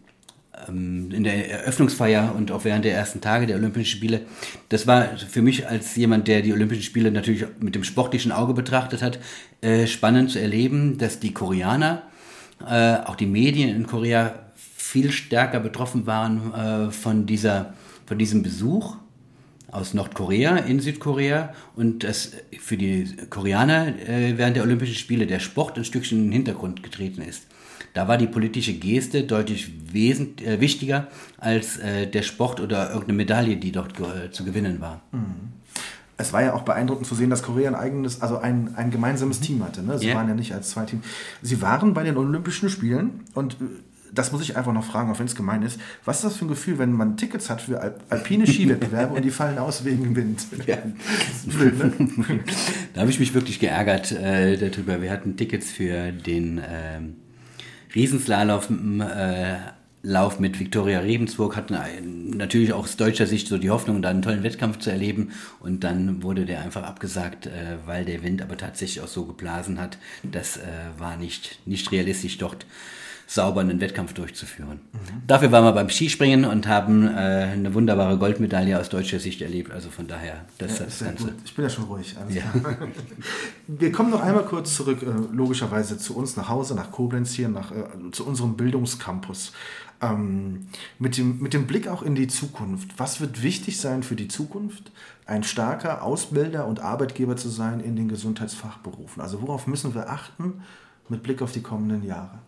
ähm, 0.68 1.10
in 1.12 1.24
der 1.24 1.50
Eröffnungsfeier 1.50 2.34
und 2.36 2.50
auch 2.50 2.64
während 2.64 2.84
der 2.84 2.94
ersten 2.94 3.20
Tage 3.20 3.46
der 3.46 3.56
Olympischen 3.56 3.96
Spiele. 3.96 4.22
Das 4.68 4.86
war 4.86 5.16
für 5.16 5.42
mich 5.42 5.68
als 5.68 5.96
jemand, 5.96 6.28
der 6.28 6.42
die 6.42 6.52
Olympischen 6.52 6.82
Spiele 6.82 7.10
natürlich 7.10 7.44
mit 7.60 7.74
dem 7.74 7.84
sportlichen 7.84 8.32
Auge 8.32 8.54
betrachtet 8.54 9.02
hat, 9.02 9.18
äh, 9.60 9.86
spannend 9.86 10.30
zu 10.30 10.40
erleben, 10.40 10.98
dass 10.98 11.20
die 11.20 11.32
Koreaner, 11.32 12.02
äh, 12.66 12.96
auch 12.96 13.16
die 13.16 13.26
Medien 13.26 13.74
in 13.74 13.86
Korea 13.86 14.34
viel 14.54 15.12
stärker 15.12 15.60
betroffen 15.60 16.06
waren 16.06 16.54
äh, 16.54 16.90
von, 16.90 17.26
dieser, 17.26 17.74
von 18.10 18.18
diesem 18.18 18.42
Besuch 18.42 18.96
aus 19.70 19.94
Nordkorea 19.94 20.56
in 20.56 20.80
Südkorea 20.80 21.54
und 21.76 22.02
dass 22.02 22.32
für 22.58 22.76
die 22.76 23.06
Koreaner 23.30 23.94
während 24.34 24.56
der 24.56 24.64
Olympischen 24.64 24.96
Spiele 24.96 25.28
der 25.28 25.38
Sport 25.38 25.78
ein 25.78 25.84
Stückchen 25.84 26.18
in 26.18 26.24
den 26.24 26.32
Hintergrund 26.32 26.82
getreten 26.82 27.22
ist. 27.22 27.44
Da 27.94 28.08
war 28.08 28.18
die 28.18 28.26
politische 28.26 28.72
Geste 28.72 29.22
deutlich 29.22 29.70
wesent, 29.92 30.42
äh, 30.42 30.60
wichtiger 30.60 31.06
als 31.38 31.76
äh, 31.76 32.08
der 32.08 32.22
Sport 32.22 32.58
oder 32.58 32.88
irgendeine 32.88 33.16
Medaille, 33.18 33.56
die 33.58 33.70
dort 33.70 33.92
äh, 34.00 34.32
zu 34.32 34.44
gewinnen 34.44 34.80
war. 34.80 35.02
Mhm. 35.12 35.52
Es 36.16 36.32
war 36.32 36.42
ja 36.42 36.54
auch 36.54 36.62
beeindruckend 36.62 37.06
zu 37.06 37.14
sehen, 37.14 37.30
dass 37.30 37.44
Korea 37.44 37.68
ein 37.68 37.76
eigenes, 37.76 38.22
also 38.22 38.38
ein, 38.38 38.74
ein 38.74 38.90
gemeinsames 38.90 39.38
Team 39.38 39.64
hatte. 39.64 39.84
Ne? 39.84 40.00
Sie 40.00 40.06
yeah. 40.06 40.16
waren 40.16 40.26
ja 40.26 40.34
nicht 40.34 40.52
als 40.52 40.70
zwei 40.70 40.84
Teams. 40.84 41.04
Sie 41.42 41.62
waren 41.62 41.94
bei 41.94 42.02
den 42.02 42.16
Olympischen 42.16 42.68
Spielen 42.70 43.20
und 43.34 43.54
äh, 43.54 43.56
das 44.12 44.32
muss 44.32 44.42
ich 44.42 44.56
einfach 44.56 44.72
noch 44.72 44.84
fragen, 44.84 45.10
auch 45.10 45.18
wenn 45.18 45.26
es 45.26 45.34
gemein 45.34 45.62
ist. 45.62 45.80
Was 46.04 46.18
ist 46.18 46.24
das 46.24 46.36
für 46.36 46.44
ein 46.46 46.48
Gefühl, 46.48 46.78
wenn 46.78 46.92
man 46.92 47.16
Tickets 47.16 47.50
hat 47.50 47.62
für 47.62 47.80
Al 47.80 47.94
alpine 48.08 48.46
Skiwettbewerbe 48.46 49.14
und 49.14 49.24
die 49.24 49.30
fallen 49.30 49.58
aus 49.58 49.84
wegen 49.84 50.14
Wind? 50.16 50.46
Ja. 50.66 50.76
Blöd, 51.46 51.78
ne? 51.78 51.92
Da 52.94 53.00
habe 53.00 53.10
ich 53.10 53.18
mich 53.18 53.34
wirklich 53.34 53.58
geärgert 53.58 54.12
äh, 54.12 54.56
darüber. 54.56 55.00
Wir 55.00 55.10
hatten 55.10 55.36
Tickets 55.36 55.70
für 55.70 56.12
den 56.12 56.60
ähm, 56.68 57.16
Riesenslalom 57.94 59.00
äh, 59.00 59.56
Lauf 60.02 60.40
mit 60.40 60.58
Viktoria 60.58 61.00
Rebensburg 61.00 61.56
hatten 61.56 62.30
natürlich 62.30 62.72
auch 62.72 62.84
aus 62.84 62.96
deutscher 62.96 63.26
Sicht 63.26 63.48
so 63.48 63.58
die 63.58 63.68
Hoffnung, 63.68 64.00
da 64.00 64.08
einen 64.08 64.22
tollen 64.22 64.42
Wettkampf 64.42 64.78
zu 64.78 64.90
erleben. 64.90 65.32
Und 65.60 65.84
dann 65.84 66.22
wurde 66.22 66.46
der 66.46 66.62
einfach 66.62 66.84
abgesagt, 66.84 67.46
äh, 67.46 67.76
weil 67.84 68.06
der 68.06 68.22
Wind 68.22 68.40
aber 68.40 68.56
tatsächlich 68.56 69.02
auch 69.04 69.08
so 69.08 69.26
geblasen 69.26 69.78
hat. 69.78 69.98
Das 70.22 70.56
äh, 70.56 70.62
war 70.96 71.18
nicht, 71.18 71.58
nicht 71.66 71.92
realistisch 71.92 72.38
dort 72.38 72.64
sauber 73.30 73.60
einen 73.60 73.80
Wettkampf 73.80 74.12
durchzuführen. 74.12 74.80
Mhm. 74.92 75.22
Dafür 75.28 75.52
waren 75.52 75.62
wir 75.62 75.70
beim 75.70 75.88
Skispringen 75.88 76.44
und 76.44 76.66
haben 76.66 77.06
äh, 77.06 77.10
eine 77.10 77.72
wunderbare 77.74 78.18
Goldmedaille 78.18 78.76
aus 78.76 78.88
deutscher 78.88 79.20
Sicht 79.20 79.40
erlebt. 79.40 79.70
Also 79.70 79.88
von 79.88 80.08
daher, 80.08 80.46
das 80.58 80.80
ja, 80.80 80.86
ist 80.86 81.00
das 81.00 81.06
Ganze. 81.06 81.24
Gut. 81.26 81.34
Ich 81.44 81.54
bin 81.54 81.64
ja 81.64 81.70
schon 81.70 81.84
ruhig. 81.84 82.16
Ja. 82.28 82.42
wir 83.68 83.92
kommen 83.92 84.10
noch 84.10 84.20
einmal 84.20 84.44
kurz 84.44 84.74
zurück, 84.74 85.02
äh, 85.02 85.32
logischerweise 85.32 85.96
zu 85.96 86.16
uns 86.16 86.36
nach 86.36 86.48
Hause, 86.48 86.74
nach 86.74 86.90
Koblenz 86.90 87.32
hier, 87.32 87.48
nach, 87.48 87.70
äh, 87.70 87.84
zu 88.10 88.26
unserem 88.26 88.56
Bildungscampus. 88.56 89.52
Ähm, 90.02 90.66
mit, 90.98 91.16
dem, 91.16 91.38
mit 91.38 91.54
dem 91.54 91.68
Blick 91.68 91.86
auch 91.86 92.02
in 92.02 92.16
die 92.16 92.26
Zukunft. 92.26 92.98
Was 92.98 93.20
wird 93.20 93.44
wichtig 93.44 93.78
sein 93.78 94.02
für 94.02 94.16
die 94.16 94.26
Zukunft? 94.26 94.90
Ein 95.24 95.44
starker 95.44 96.02
Ausbilder 96.02 96.66
und 96.66 96.80
Arbeitgeber 96.80 97.36
zu 97.36 97.48
sein 97.48 97.78
in 97.78 97.94
den 97.94 98.08
Gesundheitsfachberufen. 98.08 99.22
Also 99.22 99.40
worauf 99.40 99.68
müssen 99.68 99.94
wir 99.94 100.10
achten 100.10 100.62
mit 101.08 101.22
Blick 101.22 101.42
auf 101.42 101.52
die 101.52 101.62
kommenden 101.62 102.02
Jahre? 102.02 102.40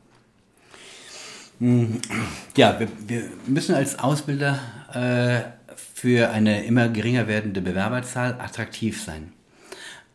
Ja, 2.57 2.81
wir, 2.81 2.88
wir 3.07 3.22
müssen 3.46 3.77
als 3.77 3.98
Ausbilder 4.01 4.59
äh, 4.92 5.75
für 5.94 6.31
eine 6.31 6.64
immer 6.64 6.88
geringer 6.88 7.29
werdende 7.29 7.61
Bewerberzahl 7.61 8.35
attraktiv 8.40 9.01
sein. 9.01 9.33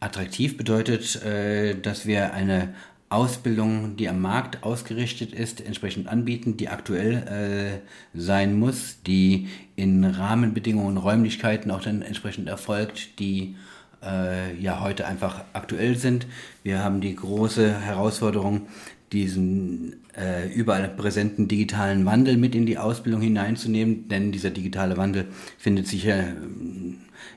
Attraktiv 0.02 0.58
bedeutet, 0.58 1.24
äh, 1.24 1.76
dass 1.80 2.06
wir 2.06 2.34
eine 2.34 2.74
Ausbildung, 3.08 3.96
die 3.96 4.10
am 4.10 4.22
Markt 4.22 4.64
ausgerichtet 4.64 5.32
ist, 5.32 5.62
entsprechend 5.62 6.10
anbieten, 6.10 6.58
die 6.58 6.68
aktuell 6.68 7.82
äh, 8.14 8.18
sein 8.18 8.60
muss, 8.60 9.02
die 9.08 9.48
in 9.78 10.04
Rahmenbedingungen 10.04 10.98
Räumlichkeiten 10.98 11.72
auch 11.72 11.82
dann 11.82 12.02
entsprechend 12.02 12.50
erfolgt, 12.50 13.20
die 13.20 13.56
äh, 14.04 14.54
ja 14.60 14.82
heute 14.82 15.08
einfach 15.08 15.46
aktuell 15.54 15.96
sind. 15.96 16.28
Wir 16.64 16.84
haben 16.84 17.00
die 17.00 17.16
große 17.16 17.80
Herausforderung, 17.80 18.68
diesen 19.12 19.96
äh, 20.18 20.52
überall 20.54 20.90
präsenten 20.90 21.48
digitalen 21.48 22.06
Wandel 22.06 22.38
mit 22.38 22.56
in 22.56 22.66
die 22.66 22.78
Ausbildung 22.78 23.22
hineinzunehmen, 23.22 24.08
denn 24.10 24.32
dieser 24.32 24.50
digitale 24.50 24.98
Wandel 24.98 25.26
findet 25.58 25.88
sich 25.88 26.04
ja, 26.04 26.18
äh, 26.18 26.34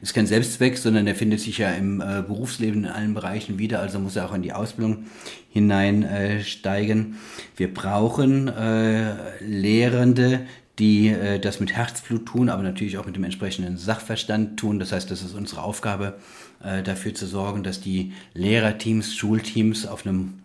ist 0.03 0.15
kein 0.15 0.27
Selbstzweck, 0.27 0.79
sondern 0.79 1.07
er 1.07 1.15
findet 1.15 1.41
sich 1.41 1.59
ja 1.59 1.71
im 1.71 2.01
äh, 2.01 2.23
Berufsleben 2.27 2.85
in 2.85 2.91
allen 2.91 3.15
Bereichen 3.15 3.59
wieder, 3.59 3.81
also 3.81 4.01
muss 4.01 4.17
er 4.17 4.27
auch 4.27 4.35
in 4.35 4.43
die 4.43 4.53
Ausbildung 4.53 5.05
hineinsteigen. 5.51 7.13
Äh, 7.13 7.17
Wir 7.57 7.73
brauchen 7.73 8.49
äh, 8.49 9.45
Lehrende, 9.45 10.41
die 10.81 11.09
äh, 11.09 11.39
das 11.39 11.61
mit 11.61 11.73
Herzblut 11.73 12.27
tun, 12.27 12.49
aber 12.49 12.63
natürlich 12.63 12.99
auch 12.99 13.07
mit 13.07 13.15
dem 13.15 13.25
entsprechenden 13.25 13.77
Sachverstand 13.77 14.59
tun. 14.59 14.79
Das 14.81 14.91
heißt, 14.91 15.11
das 15.11 15.23
ist 15.23 15.35
unsere 15.35 15.63
Aufgabe, 15.63 16.19
äh, 16.65 16.83
dafür 16.83 17.15
zu 17.15 17.27
sorgen, 17.27 17.63
dass 17.63 17.81
die 17.81 18.13
Lehrerteams, 18.35 19.15
Schulteams 19.15 19.87
auf 19.87 20.07
einem 20.07 20.40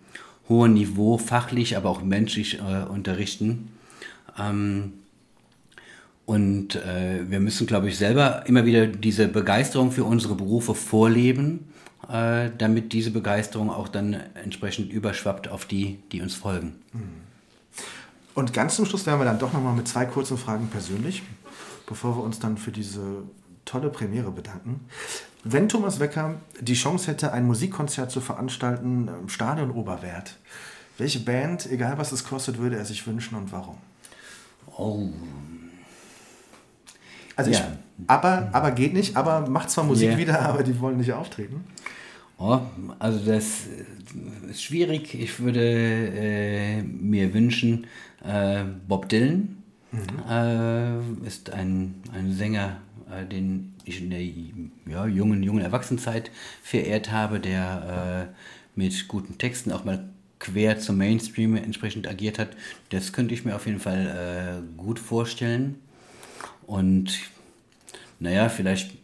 hohen 0.49 0.73
Niveau, 0.73 1.17
fachlich, 1.17 1.77
aber 1.77 1.89
auch 1.89 2.01
menschlich 2.01 2.59
äh, 2.59 2.83
unterrichten. 2.83 3.69
Ähm, 4.37 4.93
und 6.25 6.75
äh, 6.75 7.29
wir 7.29 7.39
müssen, 7.39 7.67
glaube 7.67 7.87
ich, 7.87 7.97
selber 7.97 8.45
immer 8.47 8.65
wieder 8.65 8.87
diese 8.87 9.27
Begeisterung 9.27 9.91
für 9.91 10.03
unsere 10.03 10.35
Berufe 10.35 10.73
vorleben, 10.73 11.67
äh, 12.09 12.49
damit 12.57 12.93
diese 12.93 13.11
Begeisterung 13.11 13.69
auch 13.69 13.87
dann 13.87 14.13
entsprechend 14.33 14.91
überschwappt 14.91 15.47
auf 15.47 15.65
die, 15.65 15.99
die 16.11 16.21
uns 16.21 16.33
folgen. 16.33 16.75
Und 18.33 18.53
ganz 18.53 18.75
zum 18.75 18.85
Schluss 18.85 19.05
werden 19.05 19.19
wir 19.19 19.25
dann 19.25 19.39
doch 19.39 19.53
nochmal 19.53 19.73
mit 19.73 19.87
zwei 19.87 20.05
kurzen 20.05 20.37
Fragen 20.37 20.67
persönlich, 20.67 21.23
bevor 21.87 22.17
wir 22.17 22.23
uns 22.23 22.39
dann 22.39 22.57
für 22.57 22.71
diese 22.71 23.23
tolle 23.63 23.89
Premiere 23.89 24.31
bedanken. 24.31 24.81
Wenn 25.47 25.69
Thomas 25.69 25.99
Wecker 25.99 26.41
die 26.59 26.73
Chance 26.73 27.11
hätte, 27.11 27.31
ein 27.31 27.45
Musikkonzert 27.45 28.09
zu 28.09 28.19
veranstalten 28.19 29.07
im 29.07 29.29
Stadion 29.29 29.69
Oberwert, 29.69 30.37
welche 30.97 31.19
Band, 31.19 31.71
egal 31.71 31.99
was 31.99 32.11
es 32.11 32.23
kostet, 32.23 32.57
würde 32.57 32.77
er 32.77 32.85
sich 32.85 33.05
wünschen 33.05 33.37
und 33.37 33.51
warum? 33.51 33.77
Oh. 34.75 35.09
Also 37.35 37.51
ja. 37.51 37.59
ich, 37.59 37.63
aber, 38.07 38.49
aber 38.53 38.71
geht 38.71 38.93
nicht, 38.95 39.15
aber 39.15 39.47
macht 39.47 39.69
zwar 39.69 39.83
Musik 39.83 40.09
yeah. 40.09 40.17
wieder, 40.17 40.41
aber 40.41 40.63
die 40.63 40.79
wollen 40.79 40.97
nicht 40.97 41.13
auftreten. 41.13 41.63
Oh, 42.39 42.61
also 42.97 43.19
das 43.23 43.67
ist 44.49 44.63
schwierig. 44.63 45.13
Ich 45.13 45.39
würde 45.39 45.61
äh, 45.61 46.81
mir 46.81 47.35
wünschen, 47.35 47.85
äh, 48.25 48.63
Bob 48.87 49.09
Dylan 49.09 49.61
mhm. 49.91 49.99
äh, 50.27 51.27
ist 51.27 51.51
ein, 51.51 52.01
ein 52.15 52.33
Sänger, 52.33 52.77
äh, 53.11 53.25
den 53.25 53.74
ich 53.85 54.01
in 54.01 54.09
der 54.09 54.23
ja, 54.91 55.05
jungen, 55.05 55.43
jungen 55.43 55.63
Erwachsenenzeit 55.63 56.31
verehrt 56.61 57.11
habe, 57.11 57.39
der 57.39 58.31
äh, 58.31 58.79
mit 58.79 59.07
guten 59.07 59.37
Texten 59.37 59.71
auch 59.71 59.85
mal 59.85 60.09
quer 60.39 60.79
zum 60.79 60.97
Mainstream 60.97 61.55
entsprechend 61.55 62.07
agiert 62.07 62.39
hat. 62.39 62.49
Das 62.89 63.13
könnte 63.13 63.33
ich 63.33 63.45
mir 63.45 63.55
auf 63.55 63.65
jeden 63.65 63.79
Fall 63.79 64.63
äh, 64.75 64.77
gut 64.77 64.99
vorstellen. 64.99 65.75
Und 66.67 67.19
naja, 68.19 68.49
vielleicht 68.49 68.95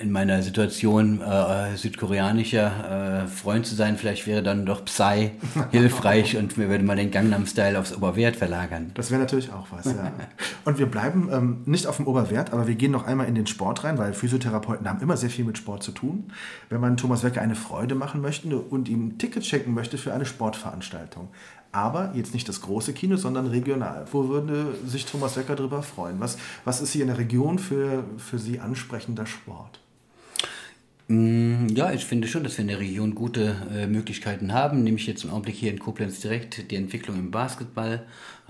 in 0.00 0.10
meiner 0.10 0.42
Situation 0.42 1.20
äh, 1.20 1.76
südkoreanischer 1.76 3.24
äh, 3.24 3.26
Freund 3.26 3.66
zu 3.66 3.74
sein, 3.74 3.96
vielleicht 3.96 4.26
wäre 4.26 4.42
dann 4.42 4.66
doch 4.66 4.84
Psy 4.84 5.30
hilfreich 5.70 6.36
und 6.36 6.58
wir 6.58 6.68
würden 6.68 6.86
mal 6.86 6.96
den 6.96 7.10
Gangnam-Style 7.10 7.78
aufs 7.78 7.94
Oberwert 7.96 8.36
verlagern. 8.36 8.90
Das 8.94 9.10
wäre 9.10 9.20
natürlich 9.20 9.52
auch 9.52 9.66
was, 9.70 9.86
ja. 9.86 10.12
und 10.64 10.78
wir 10.78 10.86
bleiben 10.86 11.28
ähm, 11.32 11.62
nicht 11.66 11.86
auf 11.86 11.96
dem 11.96 12.06
Oberwert, 12.06 12.52
aber 12.52 12.66
wir 12.66 12.74
gehen 12.74 12.92
noch 12.92 13.06
einmal 13.06 13.28
in 13.28 13.34
den 13.34 13.46
Sport 13.46 13.84
rein, 13.84 13.98
weil 13.98 14.12
Physiotherapeuten 14.12 14.88
haben 14.88 15.00
immer 15.00 15.16
sehr 15.16 15.30
viel 15.30 15.44
mit 15.44 15.58
Sport 15.58 15.82
zu 15.82 15.92
tun. 15.92 16.32
Wenn 16.68 16.80
man 16.80 16.96
Thomas 16.96 17.22
Wecker 17.22 17.42
eine 17.42 17.54
Freude 17.54 17.94
machen 17.94 18.20
möchte 18.20 18.58
und 18.58 18.88
ihm 18.88 19.08
ein 19.08 19.18
Ticket 19.18 19.46
schenken 19.46 19.74
möchte 19.74 19.98
für 19.98 20.12
eine 20.12 20.24
Sportveranstaltung, 20.24 21.28
aber 21.72 22.12
jetzt 22.14 22.34
nicht 22.34 22.48
das 22.48 22.60
große 22.60 22.92
Kino, 22.92 23.16
sondern 23.16 23.46
regional. 23.46 24.04
Wo 24.12 24.28
würde 24.28 24.74
sich 24.86 25.06
Thomas 25.06 25.38
Wecker 25.38 25.56
darüber 25.56 25.82
freuen? 25.82 26.20
Was, 26.20 26.36
was 26.66 26.82
ist 26.82 26.92
hier 26.92 27.00
in 27.00 27.08
der 27.08 27.16
Region 27.16 27.58
für, 27.58 28.04
für 28.18 28.38
Sie 28.38 28.60
ansprechender 29.12 29.26
Sport? 29.26 29.80
Mm, 31.08 31.68
ja, 31.68 31.92
ich 31.92 32.04
finde 32.04 32.28
schon, 32.28 32.44
dass 32.44 32.56
wir 32.56 32.62
in 32.62 32.68
der 32.68 32.80
Region 32.80 33.14
gute 33.14 33.56
äh, 33.74 33.86
Möglichkeiten 33.86 34.52
haben. 34.52 34.82
Nämlich 34.82 35.06
jetzt 35.06 35.24
im 35.24 35.30
Augenblick 35.30 35.56
hier 35.56 35.70
in 35.70 35.78
Koblenz 35.78 36.20
direkt 36.20 36.70
die 36.70 36.76
Entwicklung 36.76 37.18
im 37.18 37.30
Basketball. 37.30 38.04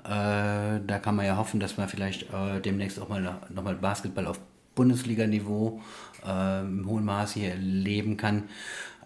Äh, 0.04 0.80
da 0.86 0.98
kann 1.02 1.16
man 1.16 1.26
ja 1.26 1.36
hoffen, 1.36 1.60
dass 1.60 1.76
man 1.76 1.88
vielleicht 1.88 2.24
äh, 2.24 2.60
demnächst 2.60 3.00
auch 3.00 3.08
mal 3.08 3.40
nochmal 3.52 3.74
Basketball 3.74 4.26
auf 4.26 4.38
Bundesliga-Niveau 4.74 5.80
äh, 6.26 6.60
im 6.60 6.86
hohen 6.86 7.04
Maß 7.04 7.34
hier 7.34 7.50
erleben 7.50 8.16
kann. 8.16 8.44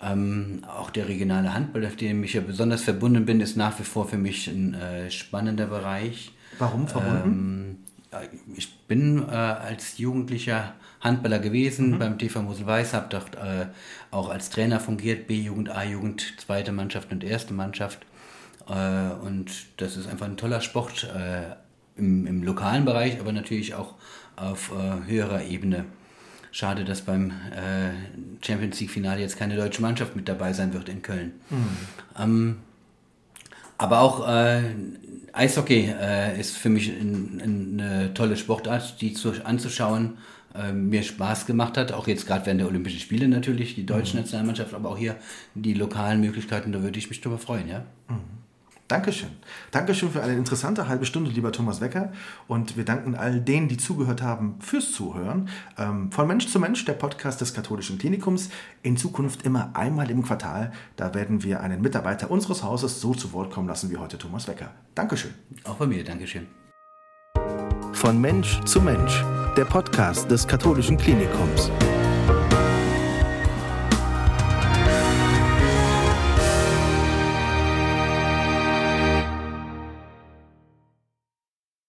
Ähm, 0.03 0.63
auch 0.69 0.91
der 0.91 1.09
regionale 1.09 1.55
Handball, 1.55 1.87
auf 1.87 1.97
dem 1.97 2.23
ich 2.23 2.35
ja 2.35 2.43
besonders 2.43 2.83
verbunden 2.83 3.25
bin, 3.25 3.41
ist 3.41 3.57
nach 3.57 3.79
wie 3.79 3.85
vor 3.85 4.07
für 4.07 4.19
mich 4.19 4.47
ein 4.49 4.75
äh, 4.75 5.11
spannender 5.11 5.67
Bereich. 5.67 6.33
Warum 6.59 6.87
verbunden? 6.87 7.79
Ähm, 8.13 8.27
ich 8.55 8.79
bin 8.87 9.23
äh, 9.23 9.33
als 9.33 9.99
Jugendlicher 9.99 10.75
Handballer 11.07 11.39
gewesen 11.39 11.93
mhm. 11.93 11.99
beim 11.99 12.19
TV 12.19 12.43
Mosel 12.43 12.67
Weiß, 12.67 12.93
habe 12.93 13.07
dort 13.09 13.37
äh, 13.37 13.67
auch 14.11 14.29
als 14.29 14.51
Trainer 14.51 14.81
fungiert, 14.81 15.27
B-Jugend, 15.27 15.71
A-Jugend, 15.71 16.35
zweite 16.39 16.73
Mannschaft 16.73 17.13
und 17.13 17.25
erste 17.25 17.55
Mannschaft. 17.55 18.01
Äh, 18.69 19.13
und 19.25 19.51
das 19.79 19.97
ist 19.97 20.09
einfach 20.09 20.27
ein 20.27 20.37
toller 20.37 20.61
Sport 20.61 21.05
äh, 21.05 21.55
im, 21.99 22.27
im 22.27 22.43
lokalen 22.43 22.85
Bereich, 22.85 23.21
aber 23.21 23.33
natürlich 23.33 23.75
auch 23.75 23.95
auf 24.37 24.73
äh, 24.73 25.09
höherer 25.09 25.43
Ebene. 25.45 25.87
Schade, 26.53 26.85
dass 26.85 27.03
beim 27.03 27.31
äh, 27.31 27.91
Champions 28.45 28.81
League-Finale 28.81 29.21
jetzt 29.21 29.39
keine 29.39 29.57
deutsche 29.57 29.83
Mannschaft 29.83 30.17
mit 30.17 30.29
dabei 30.29 30.53
sein 30.53 30.73
wird 30.73 30.89
in 30.89 31.03
Köln. 31.03 31.33
Mhm. 31.51 31.69
Ähm, 32.19 32.57
aber 33.79 34.01
auch 34.01 34.27
äh, 34.27 34.63
Eishockey 35.35 35.93
ist 36.39 36.57
für 36.57 36.71
mich 36.71 36.89
ein, 36.89 37.43
ein, 37.45 37.79
eine 37.79 38.15
tolle 38.15 38.39
Sportart, 38.39 39.03
die 39.03 39.13
zu, 39.13 39.35
anzuschauen 39.45 40.17
mir 40.73 41.03
Spaß 41.03 41.47
gemacht 41.47 41.77
hat. 41.77 41.93
Auch 41.93 42.07
jetzt 42.07 42.27
gerade 42.27 42.47
während 42.47 42.61
der 42.61 42.69
Olympischen 42.69 43.01
Spiele 43.01 43.29
natürlich, 43.29 43.75
die 43.75 43.87
deutsche 43.87 44.17
mhm. 44.17 44.23
Nationalmannschaft, 44.23 44.75
aber 44.75 44.91
auch 44.91 44.99
hier 44.99 45.17
die 45.55 45.75
lokalen 45.75 46.21
Möglichkeiten, 46.21 46.73
da 46.73 46.83
würde 46.83 46.99
ich 46.99 47.09
mich 47.09 47.21
drüber 47.21 47.39
freuen. 47.39 47.69
Ja? 47.69 47.81
Mhm. 48.09 48.37
Dankeschön. 48.89 49.31
Dankeschön 49.73 50.11
für 50.11 50.23
eine 50.23 50.35
interessante 50.35 50.87
halbe 50.87 51.07
Stunde, 51.07 51.31
lieber 51.31 51.51
Thomas 51.51 51.81
Wecker. 51.81 52.13
Und 52.47 52.77
wir 52.77 52.85
danken 52.85 53.17
all 53.17 53.41
denen, 53.41 53.67
die 53.67 53.79
zugehört 53.79 54.23
haben, 54.23 54.57
fürs 54.61 54.93
Zuhören. 54.93 55.49
Ähm, 55.77 56.13
von 56.13 56.29
Mensch 56.29 56.47
zu 56.47 56.61
Mensch, 56.61 56.85
der 56.85 56.93
Podcast 56.93 57.41
des 57.41 57.53
Katholischen 57.53 57.99
Klinikums. 57.99 58.49
In 58.83 58.97
Zukunft 58.97 59.45
immer 59.45 59.71
einmal 59.75 60.09
im 60.11 60.23
Quartal. 60.23 60.73
Da 60.95 61.15
werden 61.15 61.43
wir 61.43 61.61
einen 61.61 61.83
Mitarbeiter 61.83 62.31
unseres 62.31 62.63
Hauses 62.63 63.01
so 63.01 63.13
zu 63.13 63.33
Wort 63.33 63.51
kommen 63.51 63.67
lassen 63.67 63.91
wie 63.91 63.97
heute 63.97 64.19
Thomas 64.19 64.47
Wecker. 64.47 64.71
Dankeschön. 64.95 65.35
Auch 65.65 65.75
bei 65.75 65.87
mir, 65.87 66.05
Dankeschön. 66.05 66.47
Von 67.93 68.21
Mensch 68.21 68.61
zu 68.65 68.81
Mensch, 68.81 69.25
der 69.57 69.65
Podcast 69.65 70.31
des 70.31 70.47
katholischen 70.47 70.97
Klinikums. 70.97 71.71